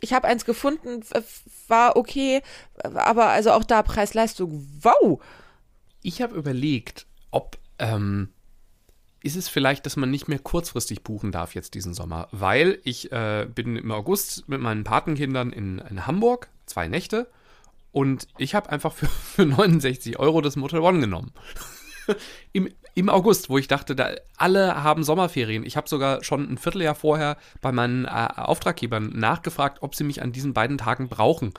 Ich 0.00 0.12
habe 0.12 0.28
eins 0.28 0.44
gefunden, 0.44 1.02
war 1.66 1.96
okay, 1.96 2.42
aber 2.82 3.26
also 3.26 3.52
auch 3.52 3.64
da 3.64 3.82
Preis-Leistung, 3.82 4.66
wow. 4.82 5.20
Ich 6.02 6.22
habe 6.22 6.36
überlegt, 6.36 7.06
ob 7.30 7.58
ähm, 7.78 8.28
ist 9.22 9.36
es 9.36 9.48
vielleicht, 9.48 9.86
dass 9.86 9.96
man 9.96 10.10
nicht 10.10 10.28
mehr 10.28 10.38
kurzfristig 10.38 11.02
buchen 11.02 11.32
darf 11.32 11.54
jetzt 11.54 11.74
diesen 11.74 11.94
Sommer, 11.94 12.28
weil 12.30 12.78
ich 12.84 13.10
äh, 13.12 13.46
bin 13.52 13.76
im 13.76 13.90
August 13.90 14.48
mit 14.48 14.60
meinen 14.60 14.84
Patenkindern 14.84 15.52
in, 15.52 15.78
in 15.78 16.06
Hamburg, 16.06 16.48
zwei 16.66 16.88
Nächte, 16.88 17.28
und 17.90 18.28
ich 18.36 18.54
habe 18.54 18.70
einfach 18.70 18.92
für, 18.92 19.06
für 19.08 19.46
69 19.46 20.18
Euro 20.18 20.40
das 20.40 20.56
Motel 20.56 20.80
One 20.80 21.00
genommen. 21.00 21.32
Im, 22.52 22.68
Im 22.98 23.08
August, 23.10 23.48
wo 23.48 23.58
ich 23.58 23.68
dachte, 23.68 23.94
da 23.94 24.10
alle 24.36 24.82
haben 24.82 25.04
Sommerferien. 25.04 25.64
Ich 25.64 25.76
habe 25.76 25.88
sogar 25.88 26.24
schon 26.24 26.50
ein 26.50 26.58
Vierteljahr 26.58 26.96
vorher 26.96 27.36
bei 27.60 27.70
meinen 27.70 28.06
äh, 28.06 28.08
Auftraggebern 28.08 29.12
nachgefragt, 29.14 29.78
ob 29.82 29.94
sie 29.94 30.02
mich 30.02 30.20
an 30.20 30.32
diesen 30.32 30.52
beiden 30.52 30.78
Tagen 30.78 31.08
brauchen. 31.08 31.54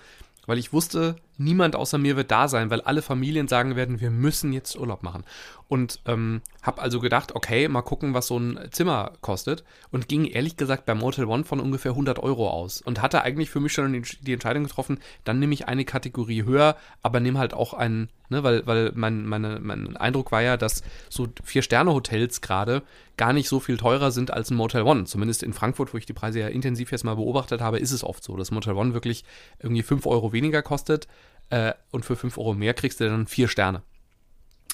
Weil 0.47 0.57
ich 0.57 0.73
wusste, 0.73 1.15
niemand 1.39 1.75
außer 1.75 1.97
mir 1.97 2.15
wird 2.15 2.31
da 2.31 2.47
sein, 2.47 2.69
weil 2.69 2.81
alle 2.81 3.01
Familien 3.01 3.47
sagen 3.47 3.75
werden, 3.75 4.01
wir 4.01 4.11
müssen 4.11 4.53
jetzt 4.53 4.77
Urlaub 4.77 5.03
machen. 5.03 5.23
Und 5.69 6.01
ähm, 6.05 6.41
habe 6.63 6.81
also 6.81 6.99
gedacht, 6.99 7.35
okay, 7.35 7.67
mal 7.67 7.83
gucken, 7.83 8.13
was 8.13 8.27
so 8.27 8.37
ein 8.37 8.59
Zimmer 8.71 9.13
kostet. 9.21 9.63
Und 9.91 10.07
ging 10.07 10.25
ehrlich 10.25 10.57
gesagt 10.57 10.85
beim 10.85 10.97
Motel 10.97 11.25
One 11.25 11.43
von 11.43 11.59
ungefähr 11.59 11.91
100 11.91 12.19
Euro 12.19 12.49
aus. 12.49 12.81
Und 12.81 13.01
hatte 13.01 13.21
eigentlich 13.21 13.49
für 13.49 13.59
mich 13.59 13.71
schon 13.71 14.03
die, 14.21 14.33
Entscheidung 14.33 14.63
getroffen, 14.63 14.99
dann 15.23 15.39
nehme 15.39 15.53
ich 15.53 15.67
eine 15.67 15.85
Kategorie 15.85 16.43
höher, 16.43 16.75
aber 17.01 17.19
nehme 17.19 17.39
halt 17.39 17.53
auch 17.53 17.73
einen, 17.73 18.09
ne, 18.29 18.43
weil, 18.43 18.65
weil 18.65 18.91
mein, 18.95 19.25
meine, 19.25 19.59
mein 19.59 19.95
Eindruck 19.95 20.31
war 20.31 20.41
ja, 20.41 20.57
dass 20.57 20.83
so 21.07 21.27
Vier-Sterne-Hotels 21.43 22.41
gerade 22.41 22.81
gar 23.15 23.33
nicht 23.33 23.47
so 23.47 23.59
viel 23.59 23.77
teurer 23.77 24.11
sind 24.11 24.31
als 24.31 24.49
ein 24.49 24.55
Motel 24.55 24.81
One. 24.81 25.03
Zumindest 25.05 25.43
in 25.43 25.53
Frankfurt, 25.53 25.93
wo 25.93 25.97
ich 25.97 26.05
die 26.05 26.13
Preise 26.13 26.39
ja 26.39 26.47
intensiv 26.47 26.91
jetzt 26.91 27.03
mal 27.03 27.15
beobachtet 27.15 27.61
habe, 27.61 27.77
ist 27.77 27.91
es 27.91 28.03
oft 28.03 28.23
so, 28.23 28.35
dass 28.37 28.49
Motel 28.49 28.73
One 28.73 28.93
wirklich 28.93 29.23
irgendwie 29.59 29.83
5 29.83 30.05
Euro 30.07 30.33
weniger 30.33 30.63
kostet 30.63 31.07
äh, 31.49 31.73
und 31.91 32.05
für 32.05 32.15
5 32.15 32.37
Euro 32.37 32.53
mehr 32.53 32.73
kriegst 32.73 32.99
du 32.99 33.09
dann 33.09 33.27
vier 33.27 33.47
Sterne. 33.47 33.81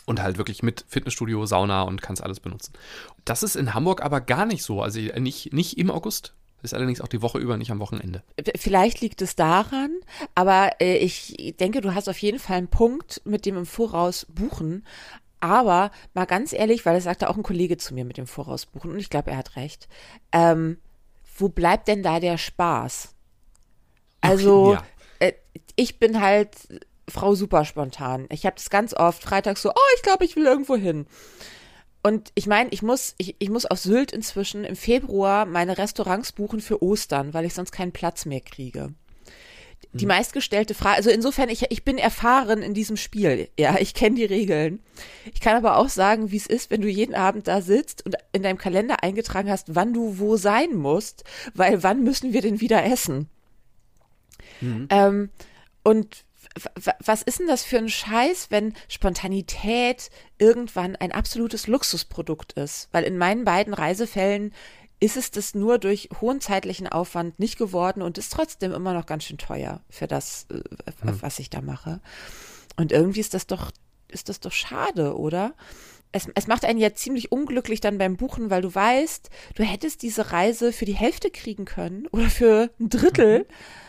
Und 0.05 0.22
halt 0.22 0.38
wirklich 0.38 0.62
mit 0.62 0.86
Fitnessstudio, 0.88 1.46
Sauna 1.48 1.82
und 1.82 2.01
kannst 2.01 2.24
alles 2.24 2.39
benutzen. 2.39 2.74
Das 3.24 3.41
ist 3.41 3.55
in 3.55 3.74
Hamburg 3.74 4.03
aber 4.03 4.22
gar 4.22 4.46
nicht 4.46 4.63
so. 4.63 4.82
Also 4.82 5.00
nicht, 5.00 5.51
nicht 5.51 5.77
im 5.79 5.89
August. 5.89 6.36
Ist 6.62 6.74
allerdings 6.74 7.01
auch 7.01 7.08
die 7.08 7.22
Woche 7.22 7.38
über, 7.38 7.58
nicht 7.58 7.72
am 7.72 7.79
Wochenende. 7.79 8.24
Vielleicht 8.55 9.01
liegt 9.01 9.22
es 9.22 9.36
daran, 9.36 9.91
aber 10.34 10.82
äh, 10.82 10.98
ich 10.98 11.55
denke, 11.60 11.82
du 11.82 11.94
hast 11.94 12.10
auf 12.10 12.17
jeden 12.17 12.39
Fall 12.39 12.58
einen 12.58 12.70
Punkt 12.70 13.22
mit 13.24 13.46
dem 13.46 13.58
im 13.58 13.65
Voraus 13.65 14.25
buchen. 14.29 14.84
Aber 15.39 15.91
mal 16.15 16.25
ganz 16.25 16.53
ehrlich, 16.53 16.86
weil 16.86 16.96
das 16.96 17.03
sagte 17.03 17.29
auch 17.29 17.38
ein 17.38 17.44
Kollege 17.44 17.77
zu 17.77 17.94
mir 17.94 18.03
mit 18.03 18.17
dem 18.17 18.25
Voraus 18.25 18.65
buchen 18.65 18.91
und 18.91 18.98
ich 18.98 19.12
glaube, 19.12 19.29
er 19.29 19.38
hat 19.38 19.55
recht. 19.55 19.88
Ähm, 20.32 20.77
wo 21.38 21.50
bleibt 21.50 21.88
denn 21.88 22.01
da 22.01 22.20
der 22.20 22.39
Spaß? 22.39 23.13
Also, 24.22 24.74
Ja. 24.74 24.84
Ich 25.75 26.00
bin 26.00 26.22
halt 26.22 26.50
Frau 27.08 27.36
super 27.36 27.65
spontan. 27.65 28.27
Ich 28.32 28.46
habe 28.46 28.55
das 28.55 28.70
ganz 28.70 28.94
oft 28.94 29.22
freitags 29.22 29.62
so, 29.62 29.70
oh, 29.70 29.96
ich 29.96 30.01
glaube, 30.01 30.25
ich 30.25 30.36
will 30.36 30.46
irgendwo 30.46 30.75
hin. 30.75 31.05
und 32.03 32.32
ich 32.36 32.48
meine, 32.48 32.70
ich 32.72 32.82
muss, 32.82 33.15
ich, 33.17 33.36
ich 33.39 33.50
muss 33.50 33.65
auf 33.65 33.79
Sylt 33.79 34.12
inzwischen 34.12 34.63
im 34.63 34.75
Februar 34.75 35.46
meine 35.46 35.77
Restaurants 35.77 36.32
buchen 36.32 36.62
für 36.62 36.84
Ostern, 36.84 37.34
weil 37.34 37.46
ich 37.46 37.53
sonst 37.53 37.72
keinen 37.72 37.91
Platz 37.91 38.25
mehr 38.25 38.41
kriege. 38.41 38.94
Die 39.94 40.05
mhm. 40.05 40.10
meistgestellte 40.10 40.74
Frage, 40.74 40.98
also 40.98 41.10
insofern, 41.10 41.50
ich, 41.50 41.72
ich 41.72 41.84
bin 41.84 41.98
erfahren 41.98 42.62
in 42.62 42.74
diesem 42.74 42.98
Spiel. 42.98 43.50
Ja, 43.58 43.77
ich 43.79 43.94
kenne 43.94 44.15
die 44.15 44.25
Regeln. 44.25 44.79
Ich 45.34 45.39
kann 45.39 45.55
aber 45.55 45.77
auch 45.77 45.89
sagen, 45.89 46.32
wie 46.32 46.38
es 46.38 46.48
ist, 46.48 46.70
wenn 46.70 46.82
du 46.82 46.89
jeden 46.89 47.15
Abend 47.15 47.48
da 47.48 47.62
sitzt 47.62 48.05
und 48.05 48.15
in 48.34 48.44
deinem 48.44 48.58
Kalender 48.58 49.03
eingetragen 49.03 49.50
hast, 49.50 49.74
wann 49.75 49.94
du 49.94 50.20
wo 50.20 50.38
sein 50.38 50.75
musst, 50.75 51.24
weil 51.53 51.82
wann 51.84 52.03
müssen 52.03 52.34
wir 52.34 52.41
denn 52.41 52.62
wieder 52.62 52.84
essen? 52.84 53.29
Mhm. 54.60 54.88
Ähm, 54.89 55.29
und 55.86 56.25
was 57.00 57.22
ist 57.22 57.39
denn 57.39 57.48
das 57.48 57.63
für 57.63 57.77
ein 57.77 57.89
Scheiß, 57.89 58.48
wenn 58.50 58.74
Spontanität 58.88 60.10
irgendwann 60.39 60.96
ein 60.96 61.12
absolutes 61.12 61.68
Luxusprodukt 61.68 62.54
ist? 62.54 62.89
Weil 62.92 63.04
in 63.04 63.18
meinen 63.20 63.46
beiden 63.46 63.74
Reisefällen 63.74 64.54
ist 65.00 65.15
es 65.15 65.30
das 65.30 65.54
nur 65.54 65.77
durch 65.77 66.10
hohen 66.22 66.42
zeitlichen 66.42 66.88
Aufwand 66.88 67.38
nicht 67.39 67.58
geworden 67.58 68.01
und 68.01 68.18
ist 68.18 68.34
trotzdem 68.34 68.72
immer 68.72 68.94
noch 68.94 69.06
ganz 69.06 69.25
schön 69.25 69.38
teuer 69.38 69.82
für 69.89 70.08
das, 70.08 70.48
hm. 70.50 71.22
was 71.22 71.38
ich 71.38 71.51
da 71.51 71.62
mache. 71.62 72.01
Und 72.77 72.92
irgendwie 72.92 73.20
ist 73.20 73.36
das 73.36 73.46
doch, 73.46 73.72
ist 74.08 74.30
das 74.30 74.39
doch 74.39 74.51
schade, 74.51 75.15
oder? 75.15 75.54
Es, 76.12 76.27
es 76.34 76.48
macht 76.48 76.65
einen 76.65 76.80
ja 76.80 76.96
ziemlich 76.96 77.32
unglücklich 77.32 77.82
dann 77.82 78.00
beim 78.00 78.18
Buchen, 78.18 78.50
weil 78.50 78.63
du 78.63 78.74
weißt, 78.74 79.30
du 79.54 79.63
hättest 79.63 80.01
diese 80.01 80.32
Reise 80.32 80.74
für 80.74 80.86
die 80.86 80.96
Hälfte 80.96 81.30
kriegen 81.30 81.65
können 81.65 82.08
oder 82.08 82.30
für 82.30 82.72
ein 82.80 82.89
Drittel. 82.89 83.39
Mhm 83.39 83.85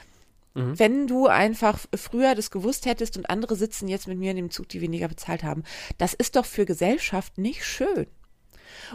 Mhm. 0.56 0.78
Wenn 0.78 1.06
du 1.06 1.26
einfach 1.26 1.78
früher 1.94 2.34
das 2.34 2.50
gewusst 2.50 2.86
hättest 2.86 3.16
und 3.16 3.28
andere 3.28 3.56
sitzen 3.56 3.88
jetzt 3.88 4.08
mit 4.08 4.18
mir 4.18 4.30
in 4.30 4.36
dem 4.36 4.50
Zug, 4.50 4.68
die 4.68 4.80
weniger 4.80 5.08
bezahlt 5.08 5.44
haben, 5.44 5.62
das 5.98 6.14
ist 6.14 6.36
doch 6.36 6.46
für 6.46 6.64
Gesellschaft 6.64 7.38
nicht 7.38 7.64
schön. 7.64 8.06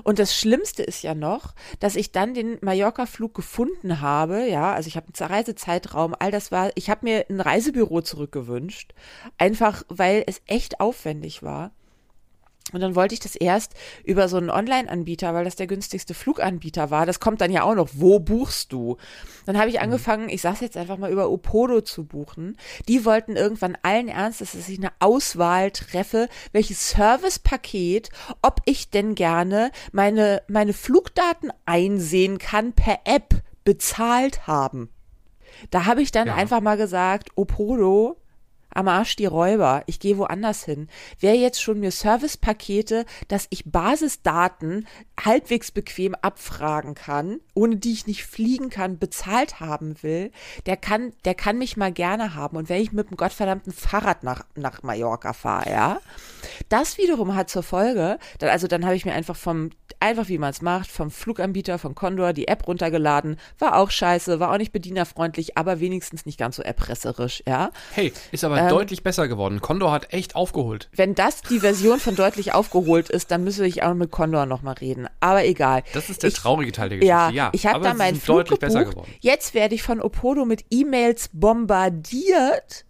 Und 0.03 0.19
das 0.19 0.35
Schlimmste 0.35 0.83
ist 0.83 1.01
ja 1.01 1.15
noch, 1.15 1.53
dass 1.79 1.95
ich 1.95 2.11
dann 2.11 2.33
den 2.33 2.57
Mallorca-Flug 2.61 3.33
gefunden 3.33 4.01
habe. 4.01 4.47
Ja, 4.47 4.73
also 4.73 4.87
ich 4.87 4.95
habe 4.95 5.07
einen 5.17 5.31
Reisezeitraum, 5.31 6.15
all 6.17 6.31
das 6.31 6.51
war. 6.51 6.71
Ich 6.75 6.89
habe 6.89 7.05
mir 7.05 7.25
ein 7.29 7.39
Reisebüro 7.39 8.01
zurückgewünscht, 8.01 8.93
einfach 9.37 9.83
weil 9.87 10.23
es 10.27 10.41
echt 10.47 10.79
aufwendig 10.79 11.43
war. 11.43 11.71
Und 12.73 12.79
dann 12.79 12.95
wollte 12.95 13.13
ich 13.13 13.19
das 13.19 13.35
erst 13.35 13.73
über 14.03 14.29
so 14.29 14.37
einen 14.37 14.49
Online-Anbieter, 14.49 15.33
weil 15.33 15.43
das 15.43 15.55
der 15.55 15.67
günstigste 15.67 16.13
Fluganbieter 16.13 16.89
war. 16.89 17.05
Das 17.05 17.19
kommt 17.19 17.41
dann 17.41 17.51
ja 17.51 17.63
auch 17.63 17.75
noch. 17.75 17.89
Wo 17.93 18.19
buchst 18.19 18.71
du? 18.71 18.97
Dann 19.45 19.57
habe 19.57 19.69
ich 19.69 19.75
mhm. 19.75 19.83
angefangen, 19.83 20.29
ich 20.29 20.41
sag's 20.41 20.61
jetzt 20.61 20.77
einfach 20.77 20.97
mal 20.97 21.11
über 21.11 21.29
Opodo 21.29 21.81
zu 21.81 22.05
buchen. 22.05 22.57
Die 22.87 23.03
wollten 23.03 23.35
irgendwann 23.35 23.77
allen 23.81 24.07
Ernstes, 24.07 24.51
dass 24.53 24.69
ich 24.69 24.77
eine 24.77 24.91
Auswahl 24.99 25.71
treffe, 25.71 26.29
welches 26.53 26.91
Servicepaket, 26.91 28.09
ob 28.41 28.61
ich 28.65 28.89
denn 28.89 29.15
gerne 29.15 29.71
meine, 29.91 30.41
meine 30.47 30.73
Flugdaten 30.73 31.51
einsehen 31.65 32.37
kann 32.37 32.73
per 32.73 32.99
App 33.03 33.41
bezahlt 33.63 34.47
haben. 34.47 34.89
Da 35.69 35.85
habe 35.85 36.01
ich 36.01 36.11
dann 36.11 36.27
ja. 36.27 36.35
einfach 36.35 36.61
mal 36.61 36.77
gesagt, 36.77 37.29
Opodo, 37.35 38.17
am 38.73 38.87
Arsch 38.87 39.15
die 39.15 39.25
Räuber, 39.25 39.83
ich 39.85 39.99
gehe 39.99 40.17
woanders 40.17 40.63
hin. 40.63 40.87
Wer 41.19 41.35
jetzt 41.35 41.61
schon 41.61 41.79
mir 41.79 41.91
Servicepakete, 41.91 43.05
dass 43.27 43.47
ich 43.49 43.71
Basisdaten 43.71 44.87
halbwegs 45.19 45.71
bequem 45.71 46.15
abfragen 46.15 46.95
kann, 46.95 47.39
ohne 47.53 47.77
die 47.77 47.93
ich 47.93 48.07
nicht 48.07 48.25
fliegen 48.25 48.69
kann, 48.69 48.97
bezahlt 48.97 49.59
haben 49.59 50.01
will, 50.01 50.31
der 50.65 50.77
kann, 50.77 51.13
der 51.25 51.35
kann 51.35 51.57
mich 51.57 51.77
mal 51.77 51.91
gerne 51.91 52.35
haben. 52.35 52.57
Und 52.57 52.69
wenn 52.69 52.81
ich 52.81 52.91
mit 52.91 53.09
dem 53.09 53.17
gottverdammten 53.17 53.73
Fahrrad 53.73 54.23
nach, 54.23 54.43
nach 54.55 54.83
Mallorca 54.83 55.33
fahre, 55.33 55.69
ja, 55.69 55.99
das 56.69 56.97
wiederum 56.97 57.35
hat 57.35 57.49
zur 57.49 57.63
Folge, 57.63 58.17
dann, 58.39 58.49
also 58.49 58.67
dann 58.67 58.85
habe 58.85 58.95
ich 58.95 59.05
mir 59.05 59.13
einfach 59.13 59.35
vom, 59.35 59.71
einfach 60.01 60.27
wie 60.27 60.37
man 60.37 60.49
es 60.49 60.61
macht, 60.61 60.91
vom 60.91 61.11
Fluganbieter, 61.11 61.77
von 61.77 61.95
Condor 61.95 62.33
die 62.33 62.47
App 62.47 62.67
runtergeladen, 62.67 63.37
war 63.59 63.77
auch 63.77 63.91
scheiße, 63.91 64.39
war 64.39 64.51
auch 64.51 64.57
nicht 64.57 64.71
bedienerfreundlich, 64.71 65.57
aber 65.57 65.79
wenigstens 65.79 66.25
nicht 66.25 66.37
ganz 66.37 66.55
so 66.55 66.63
erpresserisch, 66.63 67.43
ja. 67.47 67.71
Hey, 67.93 68.13
ist 68.31 68.43
aber 68.43 68.59
ähm, 68.59 68.69
deutlich 68.69 69.03
besser 69.03 69.27
geworden. 69.27 69.61
Condor 69.61 69.91
hat 69.91 70.13
echt 70.13 70.35
aufgeholt. 70.35 70.89
Wenn 70.95 71.15
das 71.15 71.41
die 71.41 71.59
Version 71.59 71.99
von 71.99 72.15
deutlich 72.15 72.53
aufgeholt 72.53 73.09
ist, 73.09 73.31
dann 73.31 73.43
müsste 73.43 73.65
ich 73.65 73.83
auch 73.83 73.93
mit 73.93 74.11
Condor 74.11 74.45
nochmal 74.45 74.75
reden. 74.75 75.07
Aber 75.19 75.45
egal. 75.45 75.83
Das 75.93 76.09
ist 76.09 76.23
der 76.23 76.29
ich, 76.29 76.35
traurige 76.35 76.71
Teil 76.71 76.89
der 76.89 76.97
Geschichte. 76.99 77.09
Ja, 77.09 77.29
ja 77.29 77.49
ich 77.53 77.65
habe 77.65 77.83
da 77.83 77.93
meinen 77.93 78.19
Flug 78.19 78.37
deutlich 78.37 78.59
gebucht. 78.59 78.73
besser 78.73 78.85
geworden. 78.89 79.13
Jetzt 79.19 79.53
werde 79.53 79.75
ich 79.75 79.83
von 79.83 80.01
Opodo 80.01 80.45
mit 80.45 80.65
E-Mails 80.69 81.29
bombardiert. 81.33 82.85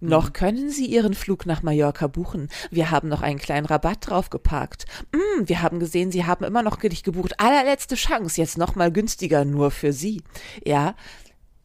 Noch 0.00 0.28
mhm. 0.28 0.32
können 0.32 0.70
Sie 0.70 0.86
Ihren 0.86 1.14
Flug 1.14 1.46
nach 1.46 1.62
Mallorca 1.62 2.06
buchen. 2.06 2.48
Wir 2.70 2.90
haben 2.90 3.08
noch 3.08 3.22
einen 3.22 3.38
kleinen 3.38 3.66
Rabatt 3.66 4.08
draufgepackt. 4.08 4.86
Mm, 5.12 5.48
wir 5.48 5.62
haben 5.62 5.80
gesehen, 5.80 6.12
Sie 6.12 6.24
haben 6.24 6.44
immer 6.44 6.62
noch 6.62 6.80
nicht 6.82 7.04
gebucht. 7.04 7.34
Allerletzte 7.38 7.94
Chance, 7.94 8.40
jetzt 8.40 8.58
nochmal 8.58 8.92
günstiger 8.92 9.44
nur 9.44 9.70
für 9.70 9.92
Sie. 9.92 10.22
Ja, 10.64 10.94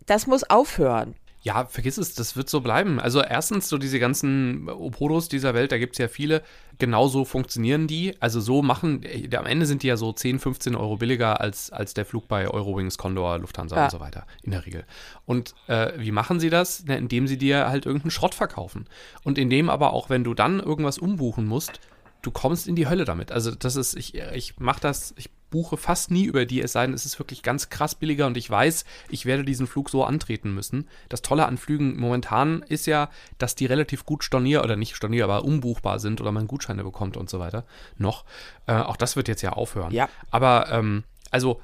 das 0.06 0.28
muss 0.28 0.44
aufhören. 0.44 1.16
Ja, 1.46 1.66
vergiss 1.66 2.00
es, 2.00 2.16
das 2.16 2.36
wird 2.36 2.50
so 2.50 2.62
bleiben. 2.62 3.00
Also 3.00 3.22
erstens, 3.22 3.70
so 3.70 3.78
diese 3.78 4.00
ganzen 4.00 4.68
Opodos 4.68 5.30
dieser 5.30 5.54
Welt, 5.54 5.72
da 5.72 5.78
gibt 5.78 5.94
es 5.94 6.00
ja 6.00 6.08
viele, 6.08 6.42
genauso 6.80 7.24
funktionieren 7.24 7.86
die. 7.86 8.20
Also 8.20 8.42
so 8.42 8.64
machen, 8.64 9.04
äh, 9.04 9.30
am 9.36 9.46
Ende 9.46 9.68
sind 9.68 9.84
die 9.84 9.88
ja 9.88 9.96
so 9.96 10.12
10, 10.12 10.40
15 10.40 10.76
Euro 10.76 10.98
billiger 10.98 11.40
als, 11.40 11.70
als 11.70 11.94
der 11.94 12.04
Flug 12.04 12.28
bei 12.28 12.50
Eurowings, 12.50 12.98
Condor, 12.98 13.38
Lufthansa 13.38 13.76
ja. 13.76 13.84
und 13.84 13.92
so 13.92 14.00
weiter, 14.00 14.26
in 14.42 14.54
der 14.54 14.66
Regel. 14.66 14.86
Und 15.28 15.54
äh, 15.68 15.92
wie 15.98 16.12
machen 16.12 16.40
sie 16.40 16.50
das? 16.50 16.84
Na, 16.88 16.96
indem 16.96 17.28
sie 17.28 17.38
dir 17.38 17.68
halt 17.68 17.86
irgendeinen 17.86 18.10
Schrott 18.10 18.34
verkaufen. 18.34 18.88
Und 19.24 19.38
indem 19.38 19.70
aber 19.70 19.94
auch, 19.94 20.10
wenn 20.10 20.24
du 20.24 20.34
dann 20.34 20.60
irgendwas 20.60 20.98
umbuchen 20.98 21.46
musst, 21.46 21.80
du 22.26 22.32
kommst 22.32 22.68
in 22.68 22.76
die 22.76 22.88
Hölle 22.88 23.06
damit. 23.06 23.32
Also 23.32 23.52
das 23.52 23.76
ist, 23.76 23.96
ich, 23.96 24.16
ich 24.16 24.60
mache 24.60 24.80
das, 24.82 25.14
ich 25.18 25.30
buche 25.52 25.78
fast 25.78 26.12
nie 26.12 26.26
über 26.26 26.46
die, 26.46 26.62
es 26.62 26.74
sei 26.74 26.86
denn, 26.86 26.96
es 26.96 27.06
ist 27.06 27.20
wirklich 27.20 27.44
ganz 27.44 27.70
krass 27.70 27.96
billiger 27.96 28.26
und 28.26 28.36
ich 28.36 28.50
weiß, 28.50 28.84
ich 29.10 29.26
werde 29.26 29.44
diesen 29.44 29.68
Flug 29.68 29.90
so 29.90 30.04
antreten 30.04 30.54
müssen. 30.54 30.88
Das 31.08 31.22
Tolle 31.22 31.46
an 31.46 31.58
Flügen 31.58 31.98
momentan 31.98 32.64
ist 32.64 32.88
ja, 32.88 33.10
dass 33.38 33.56
die 33.56 33.68
relativ 33.68 34.06
gut 34.06 34.24
stornier 34.24 34.64
oder 34.64 34.76
nicht 34.76 34.96
stornier, 34.96 35.24
aber 35.24 35.46
umbuchbar 35.46 36.00
sind 36.00 36.20
oder 36.20 36.32
man 36.32 36.48
Gutscheine 36.48 36.84
bekommt 36.84 37.16
und 37.16 37.30
so 37.30 37.40
weiter. 37.40 37.66
Noch. 37.98 38.26
Äh, 38.66 38.74
auch 38.74 38.98
das 38.98 39.16
wird 39.16 39.28
jetzt 39.28 39.44
ja 39.44 39.54
aufhören. 39.54 39.94
Ja. 39.94 40.10
Aber 40.32 40.72
ähm, 40.72 41.04
also 41.30 41.62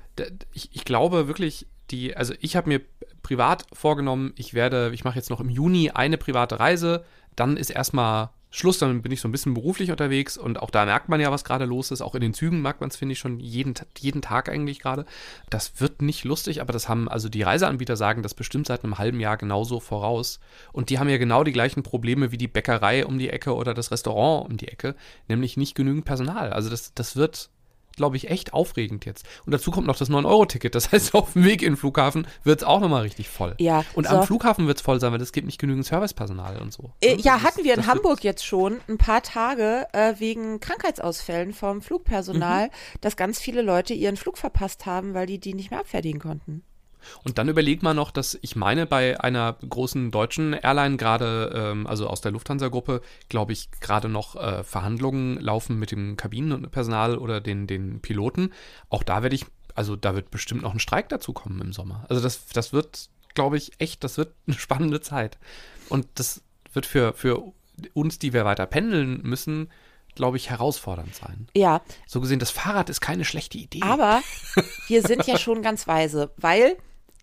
ich, 0.53 0.69
ich 0.73 0.85
glaube 0.85 1.27
wirklich, 1.27 1.65
die, 1.89 2.15
also 2.15 2.33
ich 2.39 2.55
habe 2.55 2.69
mir 2.69 2.81
privat 3.23 3.65
vorgenommen, 3.73 4.33
ich 4.35 4.53
werde, 4.53 4.91
ich 4.93 5.03
mache 5.03 5.15
jetzt 5.17 5.29
noch 5.29 5.41
im 5.41 5.49
Juni 5.49 5.89
eine 5.89 6.17
private 6.17 6.59
Reise, 6.59 7.03
dann 7.35 7.57
ist 7.57 7.69
erstmal 7.71 8.29
Schluss, 8.53 8.79
dann 8.79 9.01
bin 9.01 9.13
ich 9.13 9.21
so 9.21 9.29
ein 9.29 9.31
bisschen 9.31 9.53
beruflich 9.53 9.91
unterwegs 9.91 10.37
und 10.37 10.61
auch 10.61 10.69
da 10.69 10.85
merkt 10.85 11.07
man 11.07 11.21
ja, 11.21 11.31
was 11.31 11.45
gerade 11.45 11.63
los 11.63 11.89
ist. 11.89 12.01
Auch 12.01 12.15
in 12.15 12.21
den 12.21 12.33
Zügen 12.33 12.61
merkt 12.61 12.81
man 12.81 12.89
es, 12.89 12.97
finde 12.97 13.13
ich, 13.13 13.19
schon 13.19 13.39
jeden, 13.39 13.73
jeden 13.97 14.21
Tag 14.21 14.49
eigentlich 14.49 14.79
gerade. 14.79 15.05
Das 15.49 15.79
wird 15.79 16.01
nicht 16.01 16.25
lustig, 16.25 16.59
aber 16.59 16.73
das 16.73 16.89
haben, 16.89 17.07
also 17.07 17.29
die 17.29 17.43
Reiseanbieter 17.43 17.95
sagen 17.95 18.23
das 18.23 18.33
bestimmt 18.33 18.67
seit 18.67 18.83
einem 18.83 18.97
halben 18.97 19.21
Jahr 19.21 19.37
genauso 19.37 19.79
voraus. 19.79 20.41
Und 20.73 20.89
die 20.89 20.99
haben 20.99 21.07
ja 21.07 21.17
genau 21.17 21.45
die 21.45 21.53
gleichen 21.53 21.81
Probleme 21.81 22.33
wie 22.33 22.37
die 22.37 22.49
Bäckerei 22.49 23.05
um 23.05 23.17
die 23.17 23.29
Ecke 23.29 23.55
oder 23.55 23.73
das 23.73 23.89
Restaurant 23.89 24.49
um 24.49 24.57
die 24.57 24.67
Ecke, 24.67 24.95
nämlich 25.29 25.55
nicht 25.55 25.73
genügend 25.73 26.03
Personal. 26.03 26.51
Also 26.51 26.69
das, 26.69 26.93
das 26.93 27.15
wird 27.15 27.49
glaube 28.01 28.17
ich, 28.17 28.31
echt 28.31 28.51
aufregend 28.51 29.05
jetzt. 29.05 29.27
Und 29.45 29.51
dazu 29.51 29.69
kommt 29.69 29.85
noch 29.85 29.95
das 29.95 30.09
9-Euro-Ticket. 30.09 30.73
Das 30.73 30.91
heißt, 30.91 31.13
auf 31.13 31.33
dem 31.33 31.43
Weg 31.43 31.61
in 31.61 31.73
den 31.73 31.77
Flughafen 31.77 32.25
wird 32.43 32.61
es 32.61 32.67
auch 32.67 32.79
nochmal 32.79 33.03
richtig 33.03 33.29
voll. 33.29 33.53
Ja. 33.59 33.85
Und 33.93 34.07
so. 34.07 34.15
am 34.15 34.23
Flughafen 34.25 34.65
wird 34.65 34.77
es 34.77 34.81
voll 34.81 34.99
sein, 34.99 35.11
weil 35.11 35.21
es 35.21 35.31
gibt 35.31 35.45
nicht 35.45 35.59
genügend 35.59 35.85
Servicepersonal 35.85 36.57
und 36.57 36.73
so. 36.73 36.91
Äh, 37.01 37.17
ja, 37.17 37.35
das 37.35 37.43
hatten 37.43 37.63
wir 37.63 37.75
in 37.75 37.85
Hamburg 37.85 38.23
jetzt 38.23 38.43
schon 38.43 38.77
ein 38.89 38.97
paar 38.97 39.21
Tage 39.21 39.85
äh, 39.93 40.15
wegen 40.17 40.59
Krankheitsausfällen 40.59 41.53
vom 41.53 41.83
Flugpersonal, 41.83 42.67
mhm. 42.67 42.71
dass 43.01 43.15
ganz 43.15 43.39
viele 43.39 43.61
Leute 43.61 43.93
ihren 43.93 44.17
Flug 44.17 44.39
verpasst 44.39 44.87
haben, 44.87 45.13
weil 45.13 45.27
die 45.27 45.37
die 45.37 45.53
nicht 45.53 45.69
mehr 45.69 45.81
abfertigen 45.81 46.19
konnten. 46.19 46.63
Und 47.23 47.37
dann 47.37 47.49
überlegt 47.49 47.83
man 47.83 47.95
noch, 47.95 48.11
dass 48.11 48.37
ich 48.41 48.55
meine, 48.55 48.85
bei 48.85 49.19
einer 49.19 49.57
großen 49.67 50.11
deutschen 50.11 50.53
Airline 50.53 50.97
gerade, 50.97 51.51
ähm, 51.53 51.87
also 51.87 52.07
aus 52.07 52.21
der 52.21 52.31
Lufthansa-Gruppe, 52.31 53.01
glaube 53.29 53.53
ich, 53.53 53.69
gerade 53.79 54.09
noch 54.09 54.35
äh, 54.35 54.63
Verhandlungen 54.63 55.39
laufen 55.39 55.77
mit 55.77 55.91
dem 55.91 56.17
Kabinenpersonal 56.17 57.17
oder 57.17 57.41
den, 57.41 57.67
den 57.67 58.01
Piloten. 58.01 58.53
Auch 58.89 59.03
da 59.03 59.23
werde 59.23 59.35
ich, 59.35 59.45
also 59.75 59.95
da 59.95 60.15
wird 60.15 60.31
bestimmt 60.31 60.63
noch 60.63 60.73
ein 60.73 60.79
Streik 60.79 61.09
dazu 61.09 61.33
kommen 61.33 61.61
im 61.61 61.73
Sommer. 61.73 62.05
Also 62.09 62.21
das, 62.21 62.47
das 62.47 62.73
wird, 62.73 63.09
glaube 63.33 63.57
ich, 63.57 63.71
echt, 63.79 64.03
das 64.03 64.17
wird 64.17 64.33
eine 64.47 64.57
spannende 64.57 65.01
Zeit. 65.01 65.37
Und 65.89 66.07
das 66.15 66.41
wird 66.73 66.85
für, 66.85 67.13
für 67.13 67.51
uns, 67.93 68.19
die 68.19 68.33
wir 68.33 68.45
weiter 68.45 68.65
pendeln 68.65 69.21
müssen, 69.23 69.69
glaube 70.15 70.37
ich, 70.37 70.49
herausfordernd 70.49 71.15
sein. 71.15 71.47
Ja. 71.55 71.81
So 72.05 72.21
gesehen, 72.21 72.39
das 72.39 72.51
Fahrrad 72.51 72.89
ist 72.89 73.01
keine 73.01 73.25
schlechte 73.25 73.57
Idee. 73.57 73.81
Aber 73.81 74.21
wir 74.87 75.01
sind 75.01 75.25
ja 75.27 75.37
schon 75.37 75.61
ganz 75.61 75.87
weise, 75.87 76.31
weil 76.37 76.77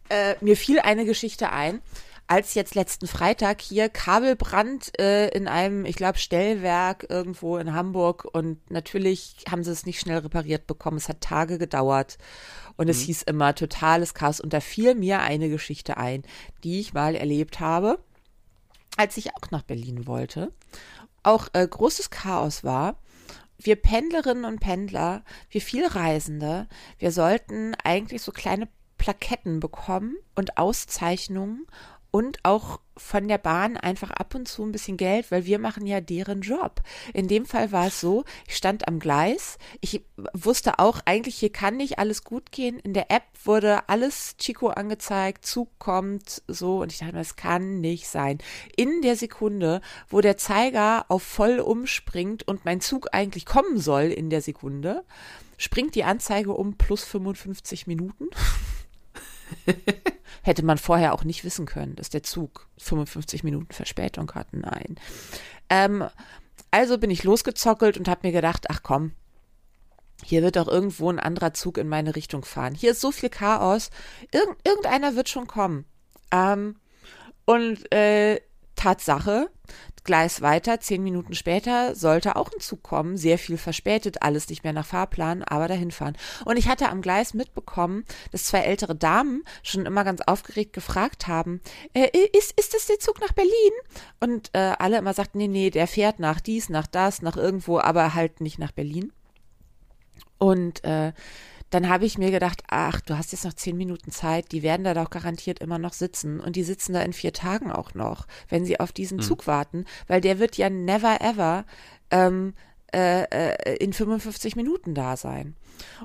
äh, 0.09 0.37
mir 0.41 0.57
fiel 0.57 0.81
eine 0.81 1.05
Geschichte 1.05 1.51
ein, 1.51 1.81
als 2.27 2.53
jetzt 2.55 2.75
letzten 2.75 3.07
Freitag 3.07 3.63
hier 3.63 3.89
Kabelbrand 3.89 4.99
äh, 5.01 5.29
in 5.29 5.49
einem, 5.49 5.87
ich 5.87 5.97
glaube, 5.97 6.19
Stellwerk 6.19 7.07
irgendwo 7.09 7.57
in 7.57 7.73
Hamburg 7.73 8.29
und 8.31 8.71
natürlich 8.71 9.37
haben 9.51 9.65
sie 9.65 9.73
es 9.73 9.87
nicht 9.87 9.99
schnell 9.99 10.19
repariert 10.19 10.67
bekommen. 10.67 10.99
Es 10.99 11.09
hat 11.09 11.23
Tage 11.23 11.57
gedauert 11.57 12.19
und 12.77 12.87
mhm. 12.87 12.91
es 12.91 13.01
hieß 13.01 13.23
immer 13.23 13.55
totales 13.55 14.13
Chaos 14.13 14.41
und 14.41 14.53
da 14.53 14.61
fiel 14.61 14.95
mir 14.95 15.21
eine 15.21 15.49
Geschichte 15.49 15.97
ein, 15.97 16.23
die 16.65 16.81
ich 16.81 16.93
mal 16.93 17.15
erlebt 17.15 17.61
habe, 17.61 17.99
als 18.99 19.17
ich 19.17 19.35
auch 19.35 19.51
nach 19.51 19.63
Berlin 19.63 20.07
wollte. 20.07 20.53
Auch 21.23 21.49
äh, 21.55 21.67
großes 21.67 22.11
Chaos 22.11 22.63
war 22.63 22.99
wir 23.61 23.77
Pendlerinnen 23.77 24.45
und 24.45 24.61
Pendler, 24.61 25.25
wir 25.51 25.61
Vielreisende, 25.61 26.69
wir 26.99 27.11
sollten 27.11 27.75
eigentlich 27.83 28.23
so 28.23 28.31
kleine 28.31 28.69
Plaketten 29.09 29.59
bekommen 29.59 30.19
und 30.35 30.59
Auszeichnungen 30.59 31.67
und 32.11 32.41
auch 32.43 32.79
von 32.95 33.27
der 33.27 33.39
Bahn 33.39 33.79
einfach 33.79 34.11
ab 34.11 34.35
und 34.35 34.47
zu 34.47 34.63
ein 34.65 34.73
bisschen 34.73 34.99
Geld, 34.99 35.31
weil 35.31 35.47
wir 35.47 35.59
machen 35.59 35.87
ja 35.87 36.03
deren 36.03 36.43
Job. 36.43 36.83
In 37.15 37.27
dem 37.27 37.47
Fall 37.47 37.73
war 37.73 37.87
es 37.87 38.03
so, 38.03 38.25
ich 38.47 38.55
stand 38.55 38.87
am 38.87 38.99
Gleis, 38.99 39.57
ich 39.81 40.05
wusste 40.35 40.79
auch 40.79 41.01
eigentlich, 41.07 41.37
hier 41.37 41.51
kann 41.51 41.79
nicht 41.79 41.99
alles 41.99 42.23
gut 42.23 42.53
gehen. 42.53 42.79
In 42.81 42.93
der 42.93 43.11
App 43.11 43.23
wurde 43.45 43.89
alles 43.89 44.37
Chico 44.37 44.69
angezeigt, 44.69 45.47
Zug 45.47 45.71
kommt, 45.79 46.43
so, 46.47 46.83
und 46.83 46.93
ich 46.93 46.99
dachte 46.99 47.15
mir, 47.15 47.21
es 47.23 47.37
kann 47.37 47.81
nicht 47.81 48.09
sein. 48.09 48.37
In 48.77 49.01
der 49.01 49.17
Sekunde, 49.17 49.81
wo 50.11 50.21
der 50.21 50.37
Zeiger 50.37 51.07
auf 51.09 51.23
voll 51.23 51.61
umspringt 51.61 52.47
und 52.47 52.67
mein 52.67 52.83
Zug 52.83 53.09
eigentlich 53.13 53.47
kommen 53.47 53.79
soll 53.79 54.05
in 54.05 54.29
der 54.29 54.43
Sekunde, 54.43 55.03
springt 55.57 55.95
die 55.95 56.05
Anzeige 56.05 56.53
um 56.53 56.77
plus 56.77 57.05
55 57.05 57.87
Minuten. 57.87 58.29
Hätte 60.43 60.65
man 60.65 60.79
vorher 60.79 61.15
auch 61.15 61.25
nicht 61.25 61.45
wissen 61.45 61.67
können, 61.67 61.97
dass 61.97 62.11
der 62.11 62.23
Zug 62.23 62.69
55 62.79 63.45
Minuten 63.45 63.73
Verspätung 63.73 64.31
hat. 64.33 64.49
Nein. 64.53 64.97
Ähm, 65.69 66.05
also 66.71 66.99
bin 66.99 67.11
ich 67.11 67.25
losgezockelt 67.25 67.99
und 67.99 68.09
habe 68.09 68.27
mir 68.27 68.33
gedacht, 68.33 68.67
ach 68.69 68.83
komm, 68.83 69.13
hier 70.25 70.43
wird 70.43 70.57
doch 70.57 70.69
irgendwo 70.69 71.11
ein 71.11 71.21
anderer 71.21 71.55
Zug 71.55 71.79
in 71.79 71.89
meine 71.89 72.17
Richtung 72.17 72.45
fahren. 72.45 72.75
Hier 72.75 72.91
ist 72.91 73.01
so 73.01 73.13
viel 73.13 73.31
Chaos. 73.31 73.91
Irg 74.33 74.57
irgendeiner 74.65 75.15
wird 75.15 75.29
schon 75.29 75.47
kommen. 75.47 75.85
Ähm, 76.33 76.77
und 77.45 77.93
äh, 77.93 78.41
Tatsache, 78.79 79.51
Gleis 80.05 80.41
weiter, 80.41 80.81
zehn 80.81 81.03
Minuten 81.03 81.35
später 81.35 81.95
sollte 81.95 82.37
auch 82.37 82.51
ein 82.51 82.61
Zug 82.61 82.83
kommen, 82.83 83.19
sehr 83.19 83.37
viel 83.37 83.59
verspätet, 83.59 84.23
alles 84.23 84.49
nicht 84.49 84.65
mehr 84.65 84.73
nach 84.73 84.87
Fahrplan, 84.87 85.43
aber 85.43 85.69
dahin 85.69 85.91
fahren. 85.91 86.17
Und 86.47 86.57
ich 86.57 86.67
hatte 86.67 86.89
am 86.89 87.03
Gleis 87.03 87.35
mitbekommen, 87.35 88.05
dass 88.33 88.45
zwei 88.45 88.61
ältere 88.61 88.97
Damen 88.97 89.45
schon 89.63 89.85
immer 89.85 90.05
ganz 90.05 90.23
aufgeregt 90.23 90.73
gefragt 90.73 91.27
haben, 91.27 91.61
äh, 91.93 92.09
ist, 92.33 92.59
ist 92.59 92.73
das 92.73 92.87
der 92.87 92.99
Zug 93.01 93.21
nach 93.21 93.35
Berlin? 93.35 93.53
Und 94.19 94.49
äh, 94.55 94.77
alle 94.79 94.97
immer 94.97 95.13
sagten, 95.13 95.37
nee, 95.37 95.49
nee, 95.49 95.69
der 95.69 95.87
fährt 95.87 96.21
nach 96.21 96.41
dies, 96.41 96.71
nach 96.71 96.87
das, 96.87 97.21
nach 97.21 97.37
irgendwo, 97.37 97.79
aber 97.79 98.15
halt 98.15 98.41
nicht 98.41 98.59
nach 98.59 98.73
Berlin. 98.73 99.13
Und 100.39 100.85
äh, 100.85 101.13
dann 101.71 101.89
habe 101.89 102.07
ich 102.07 102.19
mir 102.19 102.31
gedacht, 102.31 102.63
ach, 102.69 103.01
du 103.01 103.17
hast 103.17 103.33
jetzt 103.33 103.45
noch 103.45 103.53
zehn 103.53 103.77
Minuten 103.77 104.11
Zeit, 104.11 104.53
die 104.53 104.63
werden 104.63 104.85
da 104.85 104.95
doch 104.95 105.11
garantiert 105.11 105.59
immer 105.59 105.79
noch 105.79 105.93
sitzen 105.93 106.41
und 106.41 106.57
die 106.57 106.65
sitzen 106.65 106.95
da 106.95 107.03
in 107.03 107.13
vier 107.13 107.33
Tagen 107.33 107.71
auch 107.71 107.95
noch, 107.95 108.27
wenn 108.49 108.65
sie 108.65 108.81
auf 108.81 108.93
diesen 108.93 109.19
hm. 109.19 109.25
Zug 109.25 109.47
warten, 109.47 109.85
weil 110.07 110.21
der 110.21 110.39
wird 110.39 110.57
ja 110.57 110.71
never 110.71 111.21
ever 111.21 111.65
ähm, 112.11 112.55
äh, 112.95 113.25
äh 113.25 113.77
in 113.77 113.93
55 113.93 114.57
Minuten 114.57 114.95
da 114.95 115.17
sein. 115.17 115.57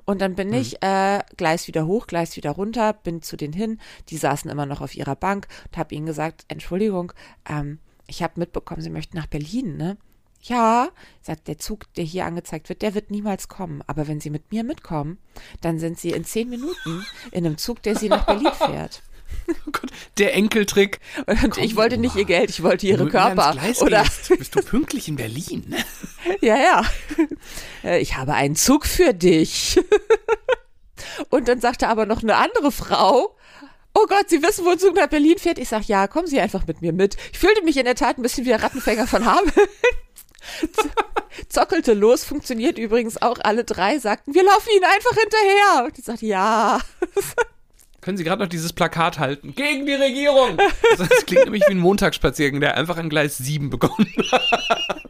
Und 0.05 0.21
dann 0.21 0.35
bin 0.35 0.49
hm. 0.49 0.59
ich 0.59 0.83
äh, 0.83 1.21
Gleis 1.37 1.67
wieder 1.67 1.87
hoch, 1.87 2.07
Gleis 2.07 2.35
wieder 2.35 2.51
runter, 2.51 2.93
bin 2.93 3.21
zu 3.21 3.37
denen 3.37 3.53
hin, 3.53 3.79
die 4.09 4.17
saßen 4.17 4.51
immer 4.51 4.65
noch 4.65 4.81
auf 4.81 4.95
ihrer 4.95 5.15
Bank 5.15 5.47
und 5.67 5.77
habe 5.77 5.95
ihnen 5.95 6.05
gesagt, 6.05 6.45
Entschuldigung, 6.49 7.13
ähm, 7.49 7.79
ich 8.07 8.21
habe 8.21 8.39
mitbekommen, 8.39 8.81
sie 8.81 8.89
möchten 8.89 9.17
nach 9.17 9.27
Berlin, 9.27 9.77
ne? 9.77 9.97
Ja, 10.45 10.89
sagt 11.21 11.47
der 11.47 11.57
Zug, 11.57 11.85
der 11.93 12.03
hier 12.03 12.25
angezeigt 12.25 12.67
wird, 12.67 12.81
der 12.81 12.93
wird 12.93 13.11
niemals 13.11 13.47
kommen. 13.47 13.81
Aber 13.87 14.09
wenn 14.09 14.19
Sie 14.19 14.29
mit 14.29 14.51
mir 14.51 14.65
mitkommen, 14.65 15.17
dann 15.61 15.79
sind 15.79 15.97
Sie 15.97 16.09
in 16.09 16.25
zehn 16.25 16.49
Minuten 16.49 17.05
in 17.31 17.45
einem 17.45 17.57
Zug, 17.57 17.81
der 17.81 17.95
Sie 17.95 18.09
nach 18.09 18.25
Berlin 18.25 18.51
fährt. 18.53 19.01
Oh 19.47 19.71
Gott, 19.71 19.89
der 20.19 20.35
Enkeltrick. 20.35 20.99
Und 21.25 21.51
Komm 21.51 21.63
ich 21.63 21.75
wollte 21.75 21.97
nicht 21.97 22.15
ihr 22.15 22.23
Geld, 22.23 22.51
ich 22.51 22.61
wollte 22.61 22.85
ihre 22.85 23.09
Körper. 23.09 23.57
Oder 23.81 24.03
gehst, 24.03 24.29
bist 24.37 24.55
du 24.55 24.61
pünktlich 24.61 25.07
in 25.07 25.15
Berlin? 25.15 25.75
Ja, 26.41 26.55
ja. 26.55 26.83
Äh, 27.83 27.99
ich 27.99 28.15
habe 28.15 28.35
einen 28.35 28.55
Zug 28.55 28.85
für 28.85 29.13
dich. 29.13 29.79
Und 31.29 31.47
dann 31.47 31.59
sagte 31.59 31.89
aber 31.89 32.05
noch 32.05 32.21
eine 32.21 32.35
andere 32.35 32.71
Frau, 32.71 33.35
oh 33.93 34.05
Gott, 34.07 34.29
Sie 34.29 34.41
wissen, 34.43 34.65
wo 34.65 34.69
ein 34.69 34.79
Zug 34.79 34.95
nach 34.95 35.07
Berlin 35.07 35.37
fährt? 35.39 35.57
Ich 35.57 35.69
sag, 35.69 35.85
ja, 35.87 36.07
kommen 36.07 36.27
Sie 36.27 36.39
einfach 36.39 36.65
mit 36.67 36.81
mir 36.81 36.93
mit. 36.93 37.17
Ich 37.31 37.39
fühlte 37.39 37.63
mich 37.63 37.75
in 37.75 37.85
der 37.85 37.95
Tat 37.95 38.17
ein 38.17 38.21
bisschen 38.21 38.45
wie 38.45 38.49
der 38.49 38.63
Rattenfänger 38.63 39.07
von 39.07 39.25
Hameln. 39.25 39.51
Zockelte 41.49 41.93
los, 41.93 42.23
funktioniert 42.23 42.77
übrigens 42.77 43.21
auch. 43.21 43.37
Alle 43.43 43.63
drei 43.63 43.99
sagten, 43.99 44.33
wir 44.33 44.43
laufen 44.43 44.69
ihnen 44.75 44.85
einfach 44.85 45.17
hinterher. 45.17 45.85
Und 45.85 45.97
ich 45.97 46.05
sagte, 46.05 46.25
ja. 46.25 46.79
Können 48.01 48.17
Sie 48.17 48.23
gerade 48.23 48.41
noch 48.41 48.49
dieses 48.49 48.73
Plakat 48.73 49.17
halten? 49.17 49.55
Gegen 49.55 49.85
die 49.85 49.93
Regierung! 49.93 50.57
Das 50.97 51.25
klingt 51.25 51.45
nämlich 51.45 51.63
wie 51.67 51.71
ein 51.71 51.79
Montagsspaziergang, 51.79 52.59
der 52.59 52.77
einfach 52.77 52.97
an 52.97 53.09
Gleis 53.09 53.37
7 53.37 53.69
begonnen 53.69 54.13
hat. 54.31 55.09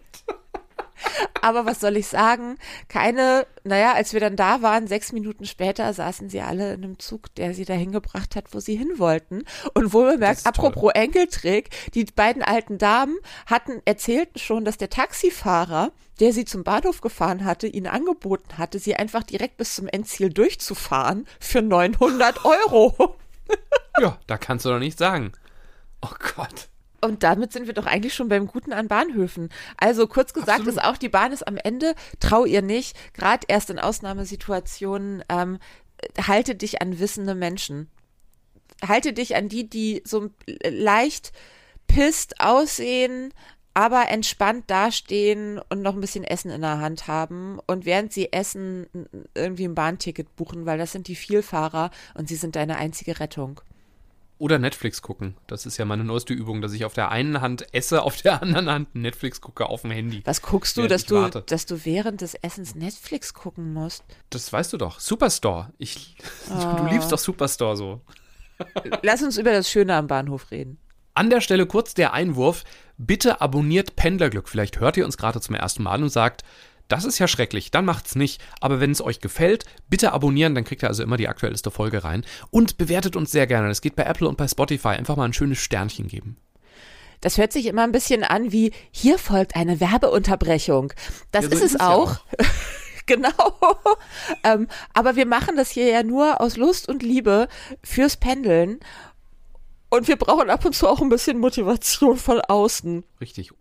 Aber 1.41 1.65
was 1.65 1.79
soll 1.79 1.97
ich 1.97 2.07
sagen? 2.07 2.57
Keine, 2.87 3.45
naja, 3.63 3.93
als 3.93 4.13
wir 4.13 4.19
dann 4.19 4.35
da 4.35 4.61
waren, 4.61 4.87
sechs 4.87 5.11
Minuten 5.11 5.45
später 5.45 5.93
saßen 5.93 6.29
sie 6.29 6.41
alle 6.41 6.73
in 6.73 6.83
einem 6.83 6.99
Zug, 6.99 7.33
der 7.35 7.53
sie 7.53 7.65
dahin 7.65 7.91
gebracht 7.91 8.35
hat, 8.35 8.53
wo 8.53 8.59
sie 8.59 8.75
hin 8.75 8.93
wollten. 8.97 9.43
Und 9.73 9.93
wohl 9.93 10.13
bemerkt, 10.13 10.45
apropos 10.45 10.93
toll. 10.93 11.03
Enkeltrick, 11.03 11.69
die 11.93 12.05
beiden 12.05 12.41
alten 12.41 12.77
Damen 12.77 13.17
hatten, 13.45 13.81
erzählten 13.85 14.39
schon, 14.39 14.65
dass 14.65 14.77
der 14.77 14.89
Taxifahrer, 14.89 15.91
der 16.19 16.33
sie 16.33 16.45
zum 16.45 16.63
Bahnhof 16.63 17.01
gefahren 17.01 17.43
hatte, 17.45 17.67
ihnen 17.67 17.87
angeboten 17.87 18.57
hatte, 18.57 18.79
sie 18.79 18.95
einfach 18.95 19.23
direkt 19.23 19.57
bis 19.57 19.75
zum 19.75 19.87
Endziel 19.87 20.29
durchzufahren 20.29 21.27
für 21.39 21.61
900 21.61 22.45
Euro. 22.45 23.17
ja, 23.99 24.17
da 24.27 24.37
kannst 24.37 24.65
du 24.65 24.69
doch 24.69 24.79
nicht 24.79 24.97
sagen. 24.97 25.33
Oh 26.01 26.13
Gott. 26.35 26.69
Und 27.03 27.23
damit 27.23 27.51
sind 27.51 27.67
wir 27.67 27.73
doch 27.73 27.85
eigentlich 27.85 28.13
schon 28.13 28.29
beim 28.29 28.47
Guten 28.47 28.71
an 28.71 28.87
Bahnhöfen. 28.87 29.49
Also 29.77 30.07
kurz 30.07 30.33
gesagt 30.33 30.61
Absolut. 30.61 30.77
ist 30.77 30.83
auch, 30.83 30.97
die 30.97 31.09
Bahn 31.09 31.33
ist 31.33 31.45
am 31.45 31.57
Ende, 31.57 31.95
trau 32.21 32.45
ihr 32.45 32.61
nicht, 32.61 32.95
gerade 33.13 33.45
erst 33.49 33.69
in 33.69 33.77
Ausnahmesituationen, 33.77 35.23
ähm, 35.27 35.59
halte 36.25 36.55
dich 36.55 36.81
an 36.81 36.99
wissende 36.99 37.35
Menschen. 37.35 37.89
Halte 38.87 39.11
dich 39.11 39.35
an 39.35 39.49
die, 39.49 39.69
die 39.69 40.01
so 40.05 40.29
leicht 40.63 41.33
pisst 41.87 42.39
aussehen, 42.39 43.33
aber 43.73 44.07
entspannt 44.09 44.69
dastehen 44.69 45.59
und 45.69 45.81
noch 45.81 45.95
ein 45.95 46.01
bisschen 46.01 46.23
Essen 46.23 46.51
in 46.51 46.61
der 46.61 46.79
Hand 46.79 47.07
haben 47.07 47.59
und 47.67 47.85
während 47.85 48.13
sie 48.13 48.31
essen 48.31 48.87
irgendwie 49.35 49.65
ein 49.65 49.75
Bahnticket 49.75 50.35
buchen, 50.35 50.65
weil 50.65 50.77
das 50.77 50.91
sind 50.91 51.07
die 51.07 51.15
Vielfahrer 51.15 51.91
und 52.13 52.29
sie 52.29 52.35
sind 52.35 52.55
deine 52.55 52.77
einzige 52.77 53.19
Rettung. 53.19 53.61
Oder 54.39 54.59
Netflix 54.59 55.01
gucken. 55.01 55.35
Das 55.47 55.65
ist 55.65 55.77
ja 55.77 55.85
meine 55.85 56.03
neueste 56.03 56.33
Übung, 56.33 56.61
dass 56.61 56.73
ich 56.73 56.85
auf 56.85 56.93
der 56.93 57.09
einen 57.09 57.39
Hand 57.39 57.73
esse, 57.73 58.01
auf 58.01 58.21
der 58.21 58.41
anderen 58.41 58.69
Hand 58.69 58.95
Netflix 58.95 59.39
gucke 59.39 59.67
auf 59.67 59.81
dem 59.81 59.91
Handy. 59.91 60.21
Was 60.25 60.41
guckst 60.41 60.75
du, 60.75 60.87
dass 60.87 61.05
du, 61.05 61.15
warte. 61.15 61.43
dass 61.45 61.65
du 61.65 61.85
während 61.85 62.21
des 62.21 62.33
Essens 62.35 62.75
Netflix 62.75 63.33
gucken 63.33 63.73
musst? 63.73 64.03
Das 64.29 64.51
weißt 64.51 64.73
du 64.73 64.77
doch. 64.77 64.99
Superstore. 64.99 65.71
Ich, 65.77 66.17
oh. 66.49 66.75
Du 66.77 66.85
liebst 66.87 67.11
doch 67.11 67.19
Superstore 67.19 67.77
so. 67.77 68.01
Lass 69.01 69.21
uns 69.21 69.37
über 69.37 69.51
das 69.51 69.69
Schöne 69.69 69.95
am 69.95 70.07
Bahnhof 70.07 70.51
reden. 70.51 70.77
An 71.13 71.29
der 71.29 71.41
Stelle 71.41 71.65
kurz 71.65 71.93
der 71.93 72.13
Einwurf. 72.13 72.63
Bitte 72.97 73.41
abonniert 73.41 73.95
Pendlerglück. 73.95 74.49
Vielleicht 74.49 74.79
hört 74.79 74.97
ihr 74.97 75.05
uns 75.05 75.17
gerade 75.17 75.41
zum 75.41 75.55
ersten 75.55 75.83
Mal 75.83 76.01
und 76.01 76.09
sagt, 76.09 76.43
das 76.87 77.05
ist 77.05 77.19
ja 77.19 77.27
schrecklich, 77.27 77.71
dann 77.71 77.85
macht's 77.85 78.15
nicht. 78.15 78.41
Aber 78.59 78.79
wenn 78.79 78.91
es 78.91 79.01
euch 79.01 79.19
gefällt, 79.19 79.65
bitte 79.89 80.11
abonnieren, 80.11 80.55
dann 80.55 80.63
kriegt 80.63 80.83
ihr 80.83 80.89
also 80.89 81.03
immer 81.03 81.17
die 81.17 81.27
aktuellste 81.27 81.71
Folge 81.71 82.03
rein. 82.03 82.25
Und 82.51 82.77
bewertet 82.77 83.15
uns 83.15 83.31
sehr 83.31 83.47
gerne. 83.47 83.67
Das 83.67 83.81
geht 83.81 83.95
bei 83.95 84.03
Apple 84.03 84.27
und 84.27 84.37
bei 84.37 84.47
Spotify. 84.47 84.89
Einfach 84.89 85.15
mal 85.15 85.25
ein 85.25 85.33
schönes 85.33 85.59
Sternchen 85.59 86.07
geben. 86.07 86.37
Das 87.21 87.37
hört 87.37 87.53
sich 87.53 87.67
immer 87.67 87.83
ein 87.83 87.93
bisschen 87.93 88.23
an 88.23 88.51
wie, 88.51 88.73
hier 88.91 89.17
folgt 89.17 89.55
eine 89.55 89.79
Werbeunterbrechung. 89.79 90.91
Das 91.31 91.45
ja, 91.45 91.51
so 91.51 91.55
ist, 91.55 91.75
es 91.75 91.79
auch. 91.79 92.11
Ja 92.11 92.21
auch. 92.39 92.45
genau. 93.05 93.75
ähm, 94.43 94.67
aber 94.93 95.15
wir 95.15 95.25
machen 95.25 95.55
das 95.55 95.71
hier 95.71 95.87
ja 95.87 96.03
nur 96.03 96.41
aus 96.41 96.57
Lust 96.57 96.89
und 96.89 97.01
Liebe 97.01 97.47
fürs 97.81 98.17
Pendeln. 98.17 98.81
Und 99.89 100.07
wir 100.07 100.17
brauchen 100.17 100.49
ab 100.49 100.65
und 100.65 100.75
zu 100.75 100.87
auch 100.87 101.01
ein 101.01 101.09
bisschen 101.09 101.39
Motivation 101.39 102.17
von 102.17 102.41
außen. 102.41 103.05
Richtig. 103.21 103.51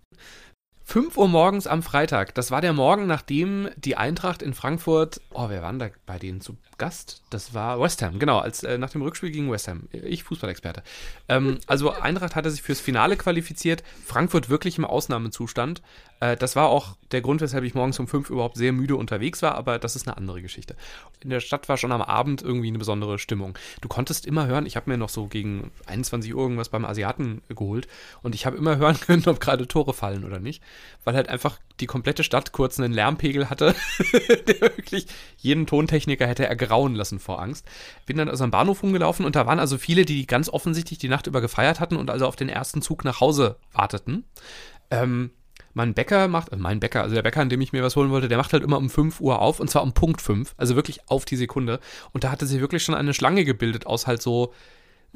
5 0.93 1.17
Uhr 1.17 1.27
morgens 1.27 1.67
am 1.67 1.83
Freitag. 1.83 2.35
Das 2.35 2.51
war 2.51 2.61
der 2.61 2.75
Morgen, 2.75 3.07
nachdem 3.07 3.71
die 3.77 3.97
Eintracht 3.97 4.43
in 4.43 4.53
Frankfurt. 4.53 5.23
Oh, 5.33 5.49
wer 5.49 5.63
war 5.63 5.71
denn 5.71 5.79
da 5.79 5.89
bei 6.05 6.19
denen 6.19 6.43
zu 6.43 6.59
Gast? 6.77 7.23
Das 7.31 7.55
war 7.55 7.81
West 7.81 8.03
Ham, 8.03 8.19
genau, 8.19 8.41
als, 8.41 8.63
äh, 8.63 8.77
nach 8.77 8.91
dem 8.91 9.01
Rückspiel 9.01 9.31
gegen 9.31 9.51
West 9.51 9.69
Ham. 9.69 9.89
Ich, 9.93 10.23
Fußballexperte. 10.23 10.83
Ähm, 11.31 11.61
also, 11.67 11.93
Eintracht 11.93 12.37
hatte 12.37 12.51
sich 12.51 12.61
fürs 12.61 12.79
Finale 12.79 13.17
qualifiziert. 13.17 13.83
Frankfurt 14.05 14.51
wirklich 14.51 14.77
im 14.77 14.85
Ausnahmezustand. 14.85 15.81
Äh, 16.23 16.37
das 16.37 16.55
war 16.55 16.69
auch 16.69 16.97
der 17.11 17.21
Grund, 17.21 17.41
weshalb 17.41 17.65
ich 17.65 17.75
morgens 17.75 17.99
um 17.99 18.07
5 18.07 18.31
überhaupt 18.31 18.57
sehr 18.57 18.73
müde 18.73 18.97
unterwegs 18.97 19.43
war, 19.43 19.57
aber 19.57 19.79
das 19.79 19.97
ist 19.97 20.07
eine 20.07 20.17
andere 20.17 20.41
Geschichte. 20.41 20.77
In 21.21 21.31
der 21.31 21.41
Stadt 21.41 21.69
war 21.69 21.77
schon 21.77 21.93
am 21.93 22.01
Abend 22.01 22.43
irgendwie 22.43 22.69
eine 22.69 22.79
besondere 22.79 23.19
Stimmung. 23.19 23.59
Du 23.81 23.89
konntest 23.89 24.25
immer 24.25 24.47
hören, 24.47 24.65
ich 24.65 24.77
habe 24.77 24.89
mir 24.89 24.97
noch 24.97 25.09
so 25.09 25.27
gegen 25.27 25.73
21 25.87 26.35
Uhr 26.35 26.41
irgendwas 26.41 26.69
beim 26.69 26.85
Asiaten 26.85 27.43
geholt 27.49 27.89
und 28.23 28.35
ich 28.35 28.47
habe 28.47 28.57
immer 28.57 28.77
hören 28.79 28.99
können, 28.99 29.27
ob 29.27 29.41
gerade 29.41 29.67
Tore 29.67 29.93
fallen 29.93 30.25
oder 30.25 30.39
nicht 30.39 30.63
weil 31.05 31.15
halt 31.15 31.29
einfach 31.29 31.59
die 31.81 31.87
komplette 31.87 32.23
Stadt 32.23 32.53
kurz 32.53 32.79
einen 32.79 32.93
Lärmpegel 32.93 33.51
hatte, 33.51 33.75
der 34.47 34.61
wirklich 34.61 35.07
jeden 35.37 35.67
Tontechniker 35.67 36.27
hätte 36.27 36.47
ergrauen 36.47 36.95
lassen 36.95 37.19
vor 37.19 37.41
Angst. 37.41 37.67
Bin 38.07 38.17
dann 38.17 38.29
also 38.29 38.45
am 38.45 38.51
Bahnhof 38.51 38.83
rumgelaufen 38.83 39.25
und 39.25 39.35
da 39.35 39.47
waren 39.47 39.59
also 39.59 39.79
viele, 39.79 40.05
die 40.05 40.27
ganz 40.27 40.49
offensichtlich 40.49 40.99
die 40.99 41.09
Nacht 41.09 41.27
über 41.27 41.41
gefeiert 41.41 41.81
hatten 41.81 41.97
und 41.97 42.11
also 42.11 42.27
auf 42.27 42.37
den 42.37 42.49
ersten 42.49 42.83
Zug 42.83 43.05
nach 43.05 43.21
Hause 43.21 43.57
warteten. 43.73 44.25
Ähm, 44.91 45.31
mein 45.75 45.95
Bäcker 45.95 46.29
macht, 46.29 46.53
also 46.53 46.63
mein 46.63 46.81
Bäcker, 46.81 47.03
also 47.03 47.15
der 47.15 47.23
Bäcker, 47.23 47.41
an 47.41 47.49
dem 47.49 47.61
ich 47.61 47.73
mir 47.73 47.83
was 47.83 47.97
holen 47.97 48.11
wollte, 48.11 48.29
der 48.29 48.39
macht 48.39 48.53
halt 48.53 48.63
immer 48.63 48.79
um 48.79 48.91
5 48.91 49.21
Uhr 49.21 49.41
auf 49.41 49.61
und 49.61 49.69
zwar 49.69 49.83
um 49.83 49.93
Punkt 49.93 50.21
5, 50.21 50.55
also 50.57 50.77
wirklich 50.77 51.09
auf 51.09 51.25
die 51.25 51.37
Sekunde. 51.37 51.81
Und 52.13 52.25
da 52.25 52.31
hatte 52.31 52.47
sich 52.47 52.61
wirklich 52.61 52.83
schon 52.83 52.95
eine 52.95 53.15
Schlange 53.15 53.45
gebildet 53.45 53.87
aus 53.87 54.07
halt 54.07 54.23
so 54.23 54.53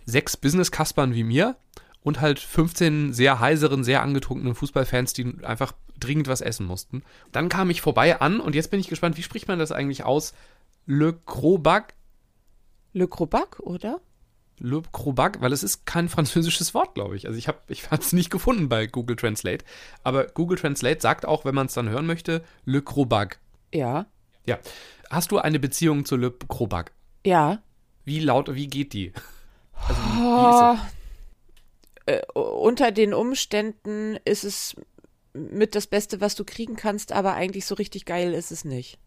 sechs 0.05 0.37
Business-Kaspern 0.37 1.15
wie 1.15 1.25
mir 1.25 1.57
und 2.03 2.21
halt 2.21 2.39
15 2.39 3.13
sehr 3.13 3.41
heiseren, 3.41 3.83
sehr 3.83 4.03
angetrunkenen 4.03 4.55
Fußballfans, 4.55 5.13
die 5.13 5.35
einfach 5.43 5.73
dringend 5.99 6.29
was 6.29 6.41
essen 6.41 6.67
mussten. 6.67 7.03
Dann 7.33 7.49
kam 7.49 7.71
ich 7.71 7.81
vorbei 7.81 8.21
an 8.21 8.41
und 8.41 8.55
jetzt 8.55 8.71
bin 8.71 8.81
ich 8.81 8.89
gespannt, 8.89 9.17
wie 9.17 9.23
spricht 9.23 9.49
man 9.49 9.59
das 9.59 9.73
eigentlich 9.73 10.05
aus? 10.05 10.35
Le 10.87 11.19
Crobac? 11.27 11.95
Le 12.93 13.09
Crobac, 13.09 13.59
oder? 13.61 14.01
Le 14.59 14.83
Crobac, 14.93 15.41
weil 15.41 15.53
es 15.53 15.63
ist 15.63 15.87
kein 15.87 16.09
französisches 16.11 16.75
Wort, 16.75 16.95
glaube 16.95 17.17
ich. 17.17 17.27
Also 17.27 17.39
ich 17.39 17.49
habe 17.49 17.59
ich 17.69 17.85
es 17.91 18.13
nicht 18.13 18.31
gefunden 18.31 18.69
bei 18.69 18.87
Google 18.87 19.17
Translate. 19.17 19.65
Aber 20.03 20.27
Google 20.27 20.59
Translate 20.59 21.01
sagt 21.01 21.27
auch, 21.27 21.45
wenn 21.45 21.55
man 21.55 21.67
es 21.67 21.75
dann 21.75 21.89
hören 21.89 22.07
möchte, 22.07 22.43
Le 22.65 22.83
Crobac. 22.83 23.39
Ja. 23.73 24.07
Ja. 24.47 24.59
Hast 25.11 25.31
du 25.31 25.39
eine 25.39 25.59
Beziehung 25.59 26.05
zu 26.05 26.17
Le 26.17 26.31
Crobac? 26.31 26.93
Ja. 27.25 27.63
Wie 28.05 28.21
laut, 28.21 28.55
wie 28.55 28.69
geht 28.69 28.93
die? 28.93 29.13
Also 29.89 30.01
wie, 30.03 30.21
wie 30.21 30.51
ist 30.51 30.81
es? 30.81 30.97
Äh, 32.07 32.23
unter 32.35 32.93
den 32.93 33.13
Umständen 33.13 34.17
ist 34.25 34.45
es 34.45 34.77
mit 35.35 35.75
das 35.75 35.87
Beste, 35.87 36.21
was 36.21 36.35
du 36.35 36.45
kriegen 36.45 36.77
kannst, 36.77 37.13
aber 37.13 37.35
eigentlich 37.35 37.67
so 37.67 37.75
richtig 37.75 38.05
geil 38.05 38.33
ist 38.33 38.53
es 38.53 38.65
nicht. 38.65 38.99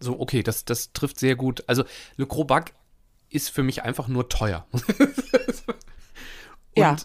So, 0.00 0.18
okay, 0.18 0.42
das, 0.42 0.64
das 0.64 0.92
trifft 0.92 1.18
sehr 1.18 1.36
gut. 1.36 1.64
Also, 1.66 1.84
Le 2.16 2.26
Crobac 2.26 2.72
ist 3.30 3.50
für 3.50 3.62
mich 3.62 3.82
einfach 3.82 4.08
nur 4.08 4.28
teuer. 4.28 4.66
Und 4.72 4.82
Ja. 6.76 6.96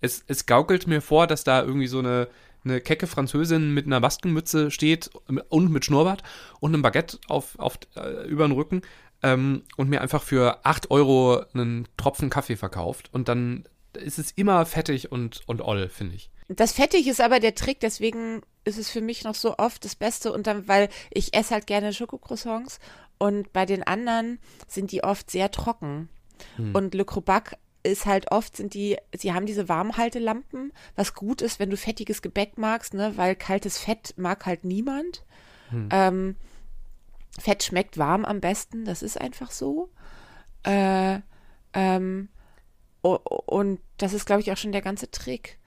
es, 0.00 0.24
es 0.26 0.46
gaukelt 0.46 0.86
mir 0.86 1.00
vor, 1.00 1.26
dass 1.26 1.44
da 1.44 1.62
irgendwie 1.62 1.86
so 1.86 1.98
eine, 1.98 2.28
eine 2.64 2.80
kecke 2.80 3.06
Französin 3.06 3.72
mit 3.74 3.86
einer 3.86 4.00
Maskenmütze 4.00 4.70
steht 4.70 5.10
und 5.48 5.70
mit 5.70 5.84
Schnurrbart 5.84 6.22
und 6.60 6.74
einem 6.74 6.82
Baguette 6.82 7.18
auf, 7.28 7.58
auf, 7.58 7.78
äh, 7.96 8.26
über 8.26 8.46
den 8.46 8.52
Rücken 8.52 8.82
ähm, 9.22 9.62
und 9.76 9.88
mir 9.88 10.00
einfach 10.00 10.22
für 10.22 10.64
8 10.64 10.90
Euro 10.90 11.44
einen 11.54 11.86
Tropfen 11.96 12.30
Kaffee 12.30 12.56
verkauft. 12.56 13.08
Und 13.12 13.28
dann 13.28 13.64
ist 13.94 14.18
es 14.18 14.32
immer 14.32 14.66
fettig 14.66 15.10
und, 15.12 15.42
und 15.46 15.62
oll, 15.62 15.88
finde 15.88 16.16
ich. 16.16 16.30
Das 16.48 16.72
Fettig 16.72 17.06
ist 17.08 17.20
aber 17.20 17.40
der 17.40 17.54
Trick, 17.54 17.80
deswegen 17.80 18.42
ist 18.66 18.78
es 18.78 18.90
für 18.90 19.00
mich 19.00 19.24
noch 19.24 19.34
so 19.34 19.56
oft 19.56 19.84
das 19.84 19.94
Beste 19.94 20.32
und 20.32 20.46
dann, 20.46 20.68
weil 20.68 20.88
ich 21.10 21.34
esse 21.34 21.54
halt 21.54 21.66
gerne 21.66 21.92
Schokocroissants 21.92 22.80
und 23.16 23.52
bei 23.52 23.64
den 23.64 23.82
anderen 23.82 24.38
sind 24.68 24.92
die 24.92 25.04
oft 25.04 25.30
sehr 25.30 25.50
trocken. 25.50 26.08
Und 26.74 26.94
Le 26.94 27.04
Crobac 27.04 27.56
ist 27.82 28.04
halt 28.04 28.32
oft, 28.32 28.56
sind 28.56 28.74
die, 28.74 28.98
sie 29.16 29.32
haben 29.32 29.46
diese 29.46 29.68
Warmhaltelampen, 29.68 30.72
was 30.96 31.14
gut 31.14 31.40
ist, 31.40 31.60
wenn 31.60 31.70
du 31.70 31.76
fettiges 31.76 32.20
Gebäck 32.20 32.58
magst, 32.58 32.92
ne, 32.92 33.16
weil 33.16 33.36
kaltes 33.36 33.78
Fett 33.78 34.14
mag 34.16 34.44
halt 34.44 34.64
niemand. 34.64 35.24
Ähm, 35.90 36.36
Fett 37.38 37.62
schmeckt 37.62 37.96
warm 37.96 38.24
am 38.24 38.40
besten, 38.40 38.84
das 38.84 39.02
ist 39.02 39.20
einfach 39.20 39.50
so. 39.50 39.90
Äh, 40.64 41.20
ähm, 41.72 42.28
und 43.02 43.80
das 43.98 44.12
ist, 44.12 44.26
glaube 44.26 44.40
ich, 44.40 44.50
auch 44.50 44.56
schon 44.56 44.72
der 44.72 44.82
ganze 44.82 45.10
Trick. 45.10 45.58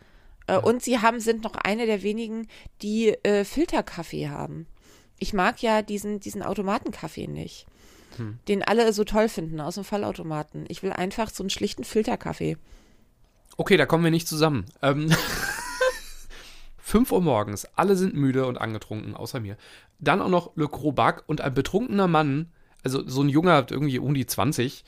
Äh, 0.50 0.58
Und 0.58 0.84
sie 0.84 1.00
haben, 1.00 1.20
sind 1.20 1.44
noch 1.44 1.56
eine 1.56 1.86
der 1.86 2.02
wenigen, 2.04 2.48
die 2.82 3.10
äh, 3.24 3.44
Filterkaffee 3.44 4.30
haben. 4.30 4.68
Ich 5.18 5.34
mag 5.34 5.62
ja 5.62 5.82
diesen, 5.82 6.20
diesen 6.20 6.44
Automatenkaffee 6.44 7.28
nicht. 7.28 7.66
Den 8.50 8.64
alle 8.64 8.92
so 8.92 9.06
toll 9.06 9.30
finden 9.30 9.62
aus 9.62 9.76
dem 9.76 9.86
Fallautomaten. 9.86 10.66
Ich 10.68 10.84
will 10.84 10.92
einfach 10.92 11.30
so 11.30 11.42
einen 11.42 11.50
schlichten 11.50 11.86
Filterkaffee. 11.86 12.58
Okay, 13.56 13.78
da 13.78 13.86
kommen 13.86 14.04
wir 14.04 14.12
nicht 14.12 14.28
zusammen. 14.28 14.66
Ähm, 14.82 15.10
5 16.80 17.12
Uhr 17.12 17.22
morgens, 17.22 17.66
alle 17.76 17.96
sind 17.96 18.16
müde 18.16 18.46
und 18.46 18.58
angetrunken, 18.58 19.16
außer 19.16 19.40
mir. 19.40 19.56
Dann 20.00 20.22
auch 20.22 20.28
noch 20.30 20.52
Le 20.56 20.68
Crobac 20.68 21.24
und 21.28 21.40
ein 21.40 21.54
betrunkener 21.54 22.08
Mann, 22.08 22.52
also 22.84 23.08
so 23.08 23.22
ein 23.22 23.30
Junger, 23.30 23.68
irgendwie 23.70 24.00
um 24.00 24.14
die 24.14 24.26
20, 24.26 24.84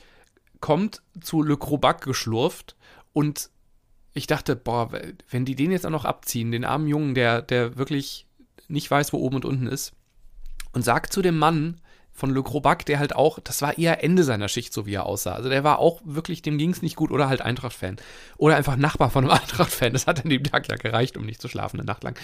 kommt 0.60 1.00
zu 1.20 1.42
Le 1.42 1.56
Crobac 1.56 2.02
geschlurft 2.02 2.76
und 3.12 3.48
ich 4.14 4.26
dachte, 4.26 4.56
boah, 4.56 4.90
wenn 5.30 5.44
die 5.44 5.54
den 5.54 5.70
jetzt 5.70 5.86
auch 5.86 5.90
noch 5.90 6.04
abziehen, 6.04 6.52
den 6.52 6.64
armen 6.64 6.88
Jungen, 6.88 7.14
der, 7.14 7.42
der 7.42 7.76
wirklich 7.76 8.26
nicht 8.68 8.90
weiß, 8.90 9.12
wo 9.12 9.18
oben 9.18 9.36
und 9.36 9.44
unten 9.44 9.66
ist, 9.66 9.92
und 10.72 10.82
sagt 10.82 11.12
zu 11.12 11.22
dem 11.22 11.38
Mann 11.38 11.80
von 12.12 12.30
Le 12.30 12.42
Crobac, 12.42 12.84
der 12.84 12.98
halt 12.98 13.16
auch, 13.16 13.38
das 13.38 13.62
war 13.62 13.78
eher 13.78 14.04
Ende 14.04 14.22
seiner 14.22 14.48
Schicht, 14.48 14.72
so 14.72 14.84
wie 14.86 14.94
er 14.94 15.06
aussah. 15.06 15.32
Also 15.32 15.48
der 15.48 15.64
war 15.64 15.78
auch 15.78 16.00
wirklich, 16.04 16.42
dem 16.42 16.58
ging 16.58 16.70
es 16.70 16.82
nicht 16.82 16.96
gut 16.96 17.10
oder 17.10 17.28
halt 17.28 17.40
Eintracht-Fan. 17.40 17.96
Oder 18.36 18.56
einfach 18.56 18.76
Nachbar 18.76 19.10
von 19.10 19.24
einem 19.24 19.32
Eintracht-Fan. 19.40 19.92
Das 19.92 20.06
hat 20.06 20.22
an 20.22 20.30
dem 20.30 20.44
Tag 20.44 20.68
ja 20.68 20.76
gereicht, 20.76 21.16
um 21.16 21.24
nicht 21.24 21.40
zu 21.40 21.48
schlafen, 21.48 21.80
eine 21.80 21.86
Nacht 21.86 22.04
lang. 22.04 22.18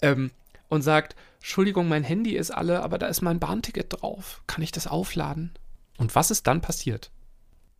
Ähm, 0.00 0.30
und 0.68 0.82
sagt, 0.82 1.14
Entschuldigung, 1.40 1.88
mein 1.88 2.04
Handy 2.04 2.36
ist 2.36 2.50
alle, 2.50 2.82
aber 2.82 2.98
da 2.98 3.06
ist 3.06 3.20
mein 3.20 3.38
Bahnticket 3.38 4.00
drauf. 4.00 4.42
Kann 4.46 4.64
ich 4.64 4.72
das 4.72 4.86
aufladen? 4.86 5.52
Und 5.98 6.14
was 6.14 6.30
ist 6.30 6.46
dann 6.46 6.62
passiert? 6.62 7.10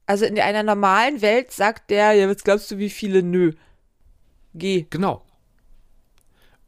Also 0.06 0.24
in 0.24 0.38
einer 0.38 0.62
normalen 0.62 1.22
Welt 1.22 1.50
sagt 1.50 1.90
der, 1.90 2.12
ja, 2.12 2.28
was 2.28 2.44
glaubst 2.44 2.70
du, 2.70 2.78
wie 2.78 2.90
viele? 2.90 3.22
Nö. 3.22 3.52
Geh. 4.54 4.86
Genau. 4.90 5.24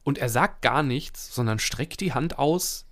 Und 0.03 0.19
er 0.19 0.29
sagt 0.29 0.63
gar 0.63 0.83
nichts, 0.83 1.35
sondern 1.35 1.59
streckt 1.59 2.01
die 2.01 2.13
Hand 2.13 2.39
aus, 2.39 2.87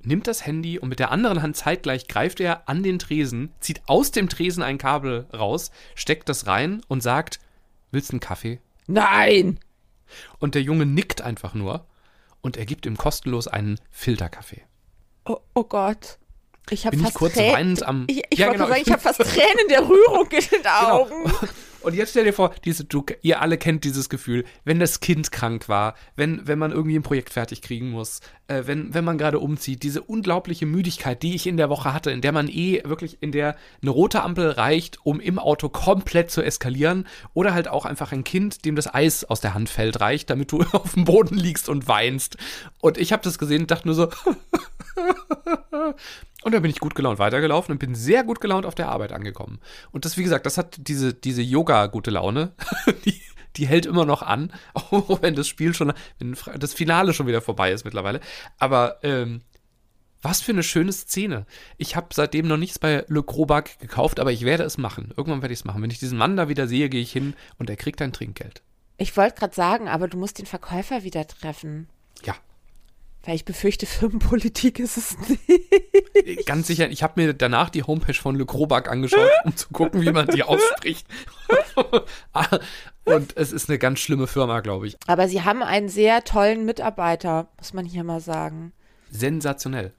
nimmt 0.00 0.26
das 0.26 0.46
Handy 0.46 0.78
und 0.78 0.88
mit 0.88 0.98
der 0.98 1.10
anderen 1.10 1.42
Hand 1.42 1.56
zeitgleich 1.56 2.08
greift 2.08 2.40
er 2.40 2.68
an 2.68 2.82
den 2.82 2.98
Tresen, 2.98 3.52
zieht 3.60 3.82
aus 3.86 4.10
dem 4.10 4.28
Tresen 4.28 4.62
ein 4.62 4.78
Kabel 4.78 5.26
raus, 5.32 5.70
steckt 5.94 6.28
das 6.28 6.46
rein 6.46 6.80
und 6.88 7.02
sagt, 7.02 7.38
willst 7.90 8.10
du 8.10 8.14
einen 8.14 8.20
Kaffee? 8.20 8.60
Nein! 8.86 9.60
Und 10.38 10.54
der 10.54 10.62
Junge 10.62 10.86
nickt 10.86 11.20
einfach 11.20 11.54
nur 11.54 11.86
und 12.40 12.56
er 12.56 12.64
gibt 12.64 12.86
ihm 12.86 12.96
kostenlos 12.96 13.48
einen 13.48 13.78
Filterkaffee. 13.90 14.62
Oh, 15.26 15.40
oh 15.54 15.64
Gott. 15.64 16.18
Ich 16.70 16.86
habe 16.86 16.96
fast 16.98 17.14
kurz 17.14 17.34
Trä- 17.34 17.52
weinend 17.52 17.82
am- 17.86 18.04
Ich, 18.08 18.22
ich 18.30 18.38
Ja, 18.38 18.52
genau, 18.52 18.66
sagen, 18.68 18.80
ich 18.80 18.86
ich 18.86 18.92
habe 18.92 19.02
fast 19.02 19.20
Tränen 19.20 19.68
der 19.70 19.88
Rührung 19.88 20.28
in 20.30 20.40
den 20.58 20.66
Augen. 20.66 21.24
Genau. 21.24 21.38
Und 21.80 21.94
jetzt 21.94 22.10
stell 22.10 22.24
dir 22.24 22.32
vor, 22.32 22.52
diese, 22.64 22.84
du, 22.84 23.06
ihr 23.22 23.40
alle 23.40 23.56
kennt 23.56 23.84
dieses 23.84 24.08
Gefühl, 24.08 24.44
wenn 24.64 24.80
das 24.80 24.98
Kind 24.98 25.30
krank 25.30 25.68
war, 25.68 25.94
wenn, 26.16 26.44
wenn 26.44 26.58
man 26.58 26.72
irgendwie 26.72 26.98
ein 26.98 27.04
Projekt 27.04 27.30
fertig 27.30 27.62
kriegen 27.62 27.90
muss, 27.90 28.18
äh, 28.48 28.64
wenn, 28.66 28.94
wenn 28.94 29.04
man 29.04 29.16
gerade 29.16 29.38
umzieht, 29.38 29.84
diese 29.84 30.02
unglaubliche 30.02 30.66
Müdigkeit, 30.66 31.22
die 31.22 31.36
ich 31.36 31.46
in 31.46 31.56
der 31.56 31.70
Woche 31.70 31.94
hatte, 31.94 32.10
in 32.10 32.20
der 32.20 32.32
man 32.32 32.48
eh 32.48 32.82
wirklich, 32.84 33.18
in 33.20 33.30
der 33.30 33.54
eine 33.80 33.92
rote 33.92 34.22
Ampel 34.24 34.50
reicht, 34.50 34.98
um 35.04 35.20
im 35.20 35.38
Auto 35.38 35.68
komplett 35.68 36.32
zu 36.32 36.42
eskalieren, 36.42 37.06
oder 37.32 37.54
halt 37.54 37.68
auch 37.68 37.84
einfach 37.84 38.10
ein 38.10 38.24
Kind, 38.24 38.64
dem 38.64 38.74
das 38.74 38.92
Eis 38.92 39.22
aus 39.22 39.40
der 39.40 39.54
Hand 39.54 39.70
fällt, 39.70 40.00
reicht, 40.00 40.30
damit 40.30 40.50
du 40.50 40.62
auf 40.72 40.94
dem 40.94 41.04
Boden 41.04 41.36
liegst 41.36 41.68
und 41.68 41.86
weinst. 41.86 42.38
Und 42.80 42.98
ich 42.98 43.12
habe 43.12 43.22
das 43.22 43.38
gesehen 43.38 43.62
und 43.62 43.70
dachte 43.70 43.86
nur 43.86 43.94
so, 43.94 44.08
und 46.42 46.54
dann 46.54 46.62
bin 46.62 46.70
ich 46.70 46.80
gut 46.80 46.94
gelaunt 46.94 47.18
weitergelaufen 47.18 47.72
und 47.72 47.78
bin 47.78 47.94
sehr 47.94 48.24
gut 48.24 48.40
gelaunt 48.40 48.66
auf 48.66 48.74
der 48.74 48.88
Arbeit 48.88 49.12
angekommen. 49.12 49.58
Und 49.92 50.04
das, 50.04 50.16
wie 50.16 50.22
gesagt, 50.22 50.46
das 50.46 50.58
hat 50.58 50.76
diese, 50.78 51.14
diese 51.14 51.42
Yoga-gute 51.42 52.10
Laune, 52.10 52.52
die, 53.04 53.20
die 53.56 53.66
hält 53.66 53.86
immer 53.86 54.04
noch 54.04 54.22
an, 54.22 54.52
auch 54.74 55.22
wenn 55.22 55.34
das 55.34 55.48
Spiel 55.48 55.74
schon, 55.74 55.92
wenn 56.18 56.36
das 56.58 56.74
Finale 56.74 57.14
schon 57.14 57.26
wieder 57.26 57.40
vorbei 57.40 57.72
ist 57.72 57.84
mittlerweile. 57.84 58.20
Aber 58.58 58.98
ähm, 59.02 59.42
was 60.20 60.40
für 60.40 60.52
eine 60.52 60.64
schöne 60.64 60.92
Szene. 60.92 61.46
Ich 61.76 61.94
habe 61.94 62.08
seitdem 62.12 62.48
noch 62.48 62.56
nichts 62.56 62.78
bei 62.78 63.04
Le 63.06 63.22
Crobac 63.22 63.78
gekauft, 63.78 64.18
aber 64.18 64.32
ich 64.32 64.44
werde 64.44 64.64
es 64.64 64.76
machen. 64.76 65.12
Irgendwann 65.16 65.42
werde 65.42 65.52
ich 65.52 65.60
es 65.60 65.64
machen. 65.64 65.80
Wenn 65.80 65.90
ich 65.90 66.00
diesen 66.00 66.18
Mann 66.18 66.36
da 66.36 66.48
wieder 66.48 66.66
sehe, 66.66 66.88
gehe 66.88 67.00
ich 67.00 67.12
hin 67.12 67.34
und 67.58 67.70
er 67.70 67.76
kriegt 67.76 68.02
ein 68.02 68.12
Trinkgeld. 68.12 68.62
Ich 68.96 69.16
wollte 69.16 69.38
gerade 69.38 69.54
sagen, 69.54 69.88
aber 69.88 70.08
du 70.08 70.18
musst 70.18 70.38
den 70.38 70.46
Verkäufer 70.46 71.04
wieder 71.04 71.24
treffen. 71.26 71.88
Ja, 72.24 72.34
Weil 73.24 73.34
ich 73.34 73.44
befürchte, 73.44 73.84
Firmenpolitik 73.86 74.78
ist 74.78 74.96
es 74.96 75.16
nicht. 75.18 76.46
ganz 76.46 76.66
sicher. 76.66 76.88
Ich 76.88 77.02
habe 77.02 77.20
mir 77.20 77.34
danach 77.34 77.68
die 77.70 77.82
Homepage 77.82 78.14
von 78.14 78.36
Le 78.36 78.46
Crobac 78.46 78.88
angeschaut, 78.88 79.28
um 79.44 79.56
zu 79.56 79.68
gucken, 79.70 80.00
wie 80.02 80.12
man 80.12 80.26
die 80.28 80.42
ausspricht. 80.44 81.06
und 83.04 83.36
es 83.36 83.52
ist 83.52 83.68
eine 83.68 83.78
ganz 83.78 84.00
schlimme 84.00 84.26
Firma, 84.26 84.60
glaube 84.60 84.86
ich. 84.86 84.96
Aber 85.06 85.28
sie 85.28 85.42
haben 85.42 85.62
einen 85.62 85.88
sehr 85.88 86.24
tollen 86.24 86.64
Mitarbeiter, 86.64 87.48
muss 87.58 87.72
man 87.72 87.84
hier 87.84 88.04
mal 88.04 88.20
sagen. 88.20 88.72
Sensationell. 89.10 89.92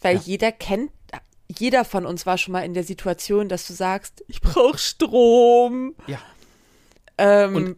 Weil 0.00 0.16
Ja. 0.16 0.22
jeder 0.24 0.52
kennt, 0.52 0.90
jeder 1.48 1.84
von 1.84 2.06
uns 2.06 2.26
war 2.26 2.38
schon 2.38 2.52
mal 2.52 2.64
in 2.64 2.74
der 2.74 2.84
Situation, 2.84 3.48
dass 3.48 3.66
du 3.66 3.72
sagst, 3.74 4.24
ich 4.26 4.40
brauche 4.40 4.78
Strom. 4.78 5.94
Ja. 6.06 6.18
Ähm, 7.18 7.54
Und- 7.54 7.76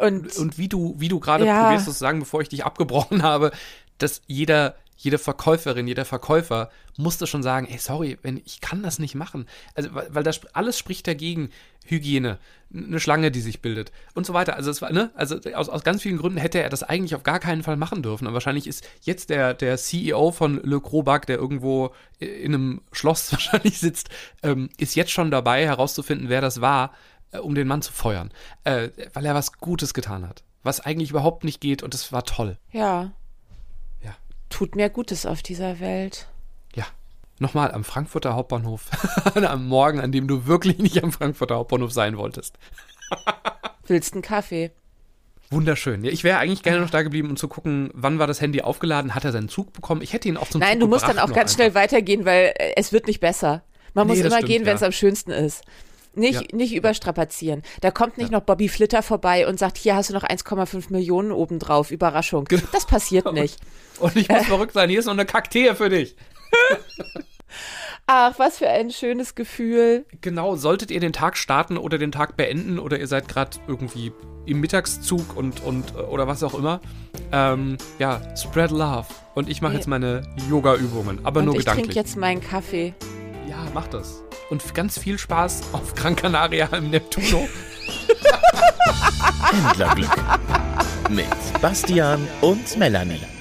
und, 0.00 0.36
Und 0.36 0.58
wie 0.58 0.68
du, 0.68 0.94
wie 0.98 1.08
du 1.08 1.20
gerade 1.20 1.46
Ja. 1.46 1.62
probierst 1.62 1.84
zu 1.86 1.90
sagen, 1.92 2.20
bevor 2.20 2.40
ich 2.40 2.48
dich 2.48 2.64
abgebrochen 2.66 3.22
habe, 3.22 3.50
dass 3.98 4.22
jeder, 4.26 4.76
jede 4.96 5.18
Verkäuferin, 5.18 5.86
jeder 5.86 6.04
Verkäufer 6.04 6.70
musste 6.96 7.26
schon 7.26 7.42
sagen, 7.42 7.66
ey, 7.70 7.78
sorry, 7.78 8.18
wenn, 8.22 8.40
ich 8.44 8.60
kann 8.60 8.82
das 8.82 8.98
nicht 8.98 9.14
machen. 9.14 9.46
Also, 9.74 9.94
weil, 9.94 10.08
weil 10.14 10.22
das 10.22 10.40
alles 10.54 10.78
spricht 10.78 11.06
dagegen. 11.06 11.50
Hygiene, 11.86 12.38
eine 12.72 13.00
Schlange, 13.00 13.30
die 13.32 13.40
sich 13.40 13.62
bildet 13.62 13.90
und 14.14 14.24
so 14.24 14.32
weiter. 14.34 14.54
Also, 14.54 14.70
es 14.70 14.80
war, 14.80 14.92
ne, 14.92 15.10
also 15.14 15.40
aus, 15.54 15.68
aus 15.68 15.82
ganz 15.82 16.02
vielen 16.02 16.18
Gründen 16.18 16.38
hätte 16.38 16.62
er 16.62 16.68
das 16.68 16.82
eigentlich 16.82 17.14
auf 17.16 17.22
gar 17.24 17.40
keinen 17.40 17.62
Fall 17.62 17.76
machen 17.76 18.02
dürfen. 18.02 18.28
Und 18.28 18.34
wahrscheinlich 18.34 18.66
ist 18.66 18.86
jetzt 19.00 19.30
der, 19.30 19.54
der 19.54 19.76
CEO 19.76 20.30
von 20.30 20.60
Le 20.62 20.80
Crobac, 20.80 21.26
der 21.26 21.38
irgendwo 21.38 21.92
in 22.18 22.54
einem 22.54 22.82
Schloss 22.92 23.32
wahrscheinlich 23.32 23.80
sitzt, 23.80 24.10
ähm, 24.42 24.68
ist 24.76 24.94
jetzt 24.94 25.10
schon 25.10 25.30
dabei, 25.32 25.64
herauszufinden, 25.66 26.28
wer 26.28 26.42
das 26.42 26.60
war, 26.60 26.92
äh, 27.32 27.38
um 27.38 27.54
den 27.54 27.66
Mann 27.68 27.82
zu 27.82 27.92
feuern. 27.92 28.30
Äh, 28.64 28.88
weil 29.14 29.26
er 29.26 29.34
was 29.34 29.52
Gutes 29.54 29.94
getan 29.94 30.28
hat. 30.28 30.42
was 30.62 30.80
eigentlich 30.80 31.10
überhaupt 31.10 31.44
nicht 31.44 31.60
geht 31.60 31.82
und 31.82 31.94
es 31.94 32.12
war 32.12 32.24
toll. 32.24 32.58
Ja. 32.72 33.12
Ja. 34.02 34.14
Tut 34.50 34.76
mir 34.76 34.90
Gutes 34.90 35.24
auf 35.26 35.42
dieser 35.42 35.80
Welt. 35.80 36.28
Ja. 36.74 36.84
Nochmal 37.38 37.72
am 37.72 37.84
Frankfurter 37.84 38.34
Hauptbahnhof. 38.34 38.90
am 39.34 39.66
Morgen, 39.68 40.00
an 40.00 40.12
dem 40.12 40.28
du 40.28 40.46
wirklich 40.46 40.78
nicht 40.78 41.02
am 41.02 41.12
Frankfurter 41.12 41.54
Hauptbahnhof 41.56 41.92
sein 41.92 42.16
wolltest. 42.18 42.58
Willst 43.86 44.12
einen 44.12 44.22
Kaffee? 44.22 44.70
Wunderschön. 45.50 46.04
Ja, 46.04 46.12
ich 46.12 46.22
wäre 46.22 46.38
eigentlich 46.38 46.62
gerne 46.62 46.80
noch 46.80 46.90
da 46.90 47.02
geblieben, 47.02 47.28
um 47.30 47.36
zu 47.36 47.48
gucken, 47.48 47.90
wann 47.92 48.18
war 48.20 48.28
das 48.28 48.40
Handy 48.40 48.60
aufgeladen, 48.62 49.14
hat 49.16 49.24
er 49.24 49.32
seinen 49.32 49.48
Zug 49.48 49.72
bekommen? 49.72 50.00
Ich 50.00 50.12
hätte 50.12 50.28
ihn 50.28 50.36
auch 50.36 50.48
zum 50.48 50.60
Nein, 50.60 50.74
Zug 50.74 50.80
du 50.80 50.86
musst 50.86 51.08
dann 51.08 51.18
auch 51.18 51.26
ganz 51.26 51.38
einfach. 51.38 51.54
schnell 51.54 51.74
weitergehen, 51.74 52.24
weil 52.24 52.52
äh, 52.56 52.74
es 52.76 52.92
wird 52.92 53.08
nicht 53.08 53.18
besser. 53.20 53.62
Man 53.94 54.06
Nee, 54.06 54.12
muss 54.12 54.20
immer 54.20 54.36
stimmt, 54.36 54.46
gehen, 54.48 54.66
wenn 54.66 54.76
es 54.76 54.82
ja. 54.82 54.86
am 54.86 54.92
schönsten 54.92 55.32
ist. 55.32 55.64
Nicht, 56.14 56.50
Ja. 56.50 56.56
nicht 56.56 56.74
überstrapazieren. 56.74 57.62
Da 57.82 57.90
kommt 57.90 58.18
nicht 58.18 58.30
noch 58.32 58.40
Bobby 58.42 58.68
Flitter 58.68 59.02
vorbei 59.02 59.46
und 59.46 59.58
sagt, 59.58 59.78
hier 59.78 59.94
hast 59.94 60.10
du 60.10 60.14
noch 60.14 60.24
1,5 60.24 60.90
Millionen 60.90 61.30
obendrauf. 61.32 61.90
Überraschung. 61.90 62.44
Genau. 62.46 62.62
Das 62.72 62.86
passiert 62.86 63.32
nicht. 63.32 63.58
Und 64.00 64.16
ich 64.16 64.28
muss 64.28 64.46
verrückt 64.46 64.72
sein, 64.72 64.90
hier 64.90 64.98
ist 65.00 65.06
noch 65.06 65.12
eine 65.12 65.26
Kakteen 65.26 65.76
für 65.76 65.88
dich. 65.88 66.16
Ach, 68.06 68.36
was 68.38 68.58
für 68.58 68.68
ein 68.68 68.90
schönes 68.90 69.34
Gefühl. 69.36 70.04
Genau, 70.20 70.56
solltet 70.56 70.90
ihr 70.90 70.98
den 70.98 71.12
Tag 71.12 71.36
starten 71.36 71.76
oder 71.78 71.96
den 71.96 72.10
Tag 72.10 72.36
beenden 72.36 72.78
oder 72.80 72.98
ihr 72.98 73.06
seid 73.06 73.28
gerade 73.28 73.58
irgendwie 73.68 74.12
im 74.46 74.60
Mittagszug 74.60 75.36
und, 75.36 75.62
und 75.62 75.94
äh, 75.94 76.00
oder 76.00 76.26
was 76.26 76.42
auch 76.42 76.54
immer, 76.54 76.80
ähm, 77.30 77.76
ja, 78.00 78.20
spread 78.36 78.72
love. 78.72 79.06
Und 79.36 79.48
ich 79.48 79.62
mache 79.62 79.74
jetzt 79.74 79.86
meine 79.86 80.22
Yoga-Übungen, 80.48 81.20
aber 81.24 81.40
und 81.40 81.46
nur 81.46 81.54
ich 81.56 81.64
trinke 81.64 81.82
gedanklich. 81.82 81.96
jetzt 81.96 82.16
meinen 82.16 82.40
Kaffee. 82.40 82.94
Ja, 83.48 83.64
mach 83.74 83.86
das. 83.86 84.22
Und 84.50 84.74
ganz 84.74 84.98
viel 84.98 85.16
Spaß 85.16 85.62
auf 85.72 85.94
Gran 85.94 86.16
Canaria 86.16 86.66
im 86.76 86.90
Neptuno. 86.90 87.48
Händlerglück 89.50 90.10
mit 91.08 91.60
Bastian 91.60 92.26
und 92.40 92.76
Melanie. 92.76 93.39